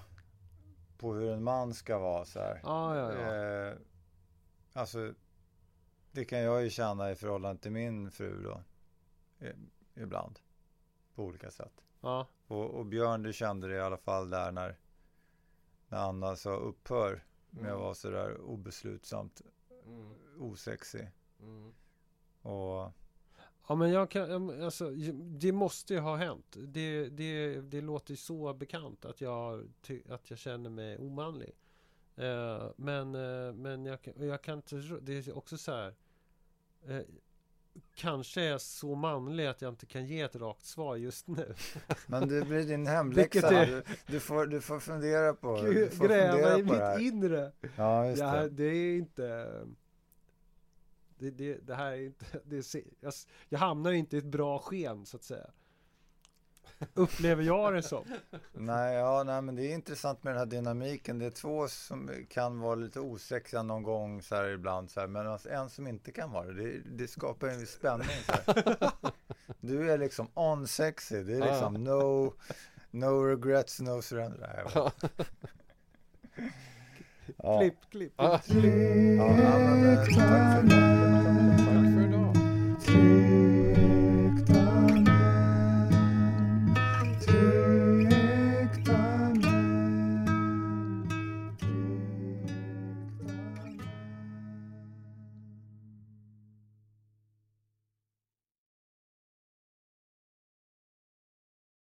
på 0.97 1.13
hur 1.13 1.31
en 1.33 1.43
man 1.43 1.73
ska 1.73 1.97
vara 1.99 2.25
så 2.25 2.39
här. 2.39 2.59
Ja, 2.63 2.95
ja, 2.97 3.13
ja. 3.13 3.35
Eh, 3.35 3.77
alltså, 4.73 5.13
det 6.11 6.25
kan 6.25 6.39
jag 6.39 6.63
ju 6.63 6.69
känna 6.69 7.11
i 7.11 7.15
förhållande 7.15 7.61
till 7.61 7.71
min 7.71 8.11
fru 8.11 8.43
då. 8.43 8.61
Eh, 9.39 9.55
ibland. 9.93 10.39
På 11.15 11.23
olika 11.23 11.51
sätt. 11.51 11.83
ja. 12.01 12.27
Och, 12.47 12.69
och 12.69 12.85
Björn, 12.85 13.23
du 13.23 13.33
kände 13.33 13.67
det 13.67 13.75
i 13.75 13.79
alla 13.81 13.97
fall 13.97 14.29
där 14.29 14.51
när, 14.51 14.77
när 15.87 15.97
Anna 15.97 16.35
sa 16.35 16.49
upphör 16.55 17.23
med 17.49 17.61
att 17.63 17.67
Mm. 17.69 17.79
vara 17.81 17.93
sådär 17.93 18.41
obeslutsamt 18.41 19.41
Mm. 19.85 20.13
osexig. 20.39 21.09
Mm. 21.39 21.73
Och 22.41 22.91
Ja 23.67 23.75
men 23.75 23.91
jag 23.91 24.09
kan, 24.09 24.61
alltså, 24.63 24.89
det 25.39 25.51
måste 25.51 25.93
ju 25.93 25.99
ha 25.99 26.15
hänt. 26.15 26.57
Det, 26.67 27.09
det, 27.09 27.61
det 27.61 27.81
låter 27.81 28.11
ju 28.11 28.17
så 28.17 28.53
bekant 28.53 29.05
att 29.05 29.21
jag, 29.21 29.67
att 30.09 30.29
jag 30.29 30.39
känner 30.39 30.69
mig 30.69 30.97
omanlig. 30.97 31.51
Eh, 32.15 32.65
men 32.75 33.15
eh, 33.15 33.53
men 33.53 33.85
jag, 33.85 34.01
kan- 34.01 34.13
jag 34.27 34.41
kan 34.41 34.55
inte, 34.55 34.75
det 35.01 35.27
är 35.27 35.37
också 35.37 35.57
så 35.57 35.71
här. 35.71 35.93
Eh, 36.87 36.99
kanske 37.95 38.41
är 38.41 38.49
jag 38.49 38.61
så 38.61 38.95
manlig 38.95 39.45
att 39.47 39.61
jag 39.61 39.69
inte 39.69 39.85
kan 39.85 40.05
ge 40.05 40.21
ett 40.21 40.35
rakt 40.35 40.65
svar 40.65 40.95
just 40.95 41.27
nu. 41.27 41.53
Men 42.07 42.27
det 42.27 42.41
blir 42.45 42.63
din 42.63 42.87
hemläxa. 42.87 43.49
Är- 43.49 43.65
Du, 43.65 43.83
du, 44.07 44.19
får, 44.19 44.45
du 44.45 44.61
får 44.61 44.79
fundera 44.79 45.33
på, 45.33 45.61
du 45.61 45.89
får 45.89 46.07
Gräva 46.07 46.31
fundera 46.33 46.57
i 46.57 46.61
det 46.61 46.97
mitt 47.03 47.13
inre. 47.13 47.51
Ja, 47.75 48.07
just 48.07 48.21
Ja, 48.21 48.33
det. 48.35 48.49
det 48.49 48.63
är 48.63 48.97
inte... 48.97 49.49
Det, 51.23 51.31
det, 51.31 51.67
det 51.67 51.75
här 51.75 51.91
är 51.91 52.05
inte... 52.05 52.25
Det 52.45 52.75
är, 52.75 52.83
jag, 52.99 53.13
jag 53.49 53.59
hamnar 53.59 53.91
inte 53.91 54.15
i 54.15 54.19
ett 54.19 54.25
bra 54.25 54.59
sken 54.59 55.05
så 55.05 55.17
att 55.17 55.23
säga. 55.23 55.49
Upplever 56.93 57.43
jag 57.43 57.73
det 57.73 57.83
som. 57.83 58.05
Nej, 58.53 58.95
ja, 58.95 59.23
nej, 59.23 59.41
men 59.41 59.55
det 59.55 59.63
är 59.63 59.73
intressant 59.73 60.23
med 60.23 60.33
den 60.33 60.39
här 60.39 60.45
dynamiken. 60.45 61.19
Det 61.19 61.25
är 61.25 61.31
två 61.31 61.67
som 61.67 62.09
kan 62.29 62.59
vara 62.59 62.75
lite 62.75 62.99
osexiga 62.99 63.63
någon 63.63 63.83
gång 63.83 64.21
så 64.21 64.35
här 64.35 64.49
ibland, 64.49 64.91
så 64.91 64.99
här, 64.99 65.07
men 65.07 65.27
alltså 65.27 65.49
en 65.49 65.69
som 65.69 65.87
inte 65.87 66.11
kan 66.11 66.31
vara 66.31 66.45
det. 66.45 66.63
Det, 66.63 66.81
det 66.85 67.07
skapar 67.07 67.47
en 67.47 67.59
viss 67.59 67.71
spänning. 67.71 68.07
Du 69.59 69.91
är 69.91 69.97
liksom 69.97 70.27
on 70.33 70.67
sexy. 70.67 71.23
Det 71.23 71.33
är 71.33 71.51
liksom 71.51 71.73
no, 71.73 72.33
no 72.91 73.25
regrets, 73.25 73.79
no 73.79 74.01
surrender. 74.01 74.65
Ja. 77.43 77.59
Klipp, 77.59 77.75
klipp. 77.91 78.13
Ah, 78.15 78.39
Ja, 78.47 78.57
ja, 79.17 79.57
men, 79.59 79.89
eh, 79.89 79.95
tack 79.97 80.05
för 80.13 80.65
idag. 80.65 80.69
tack 81.57 81.93
för 81.93 82.07
idag. 82.07 83.62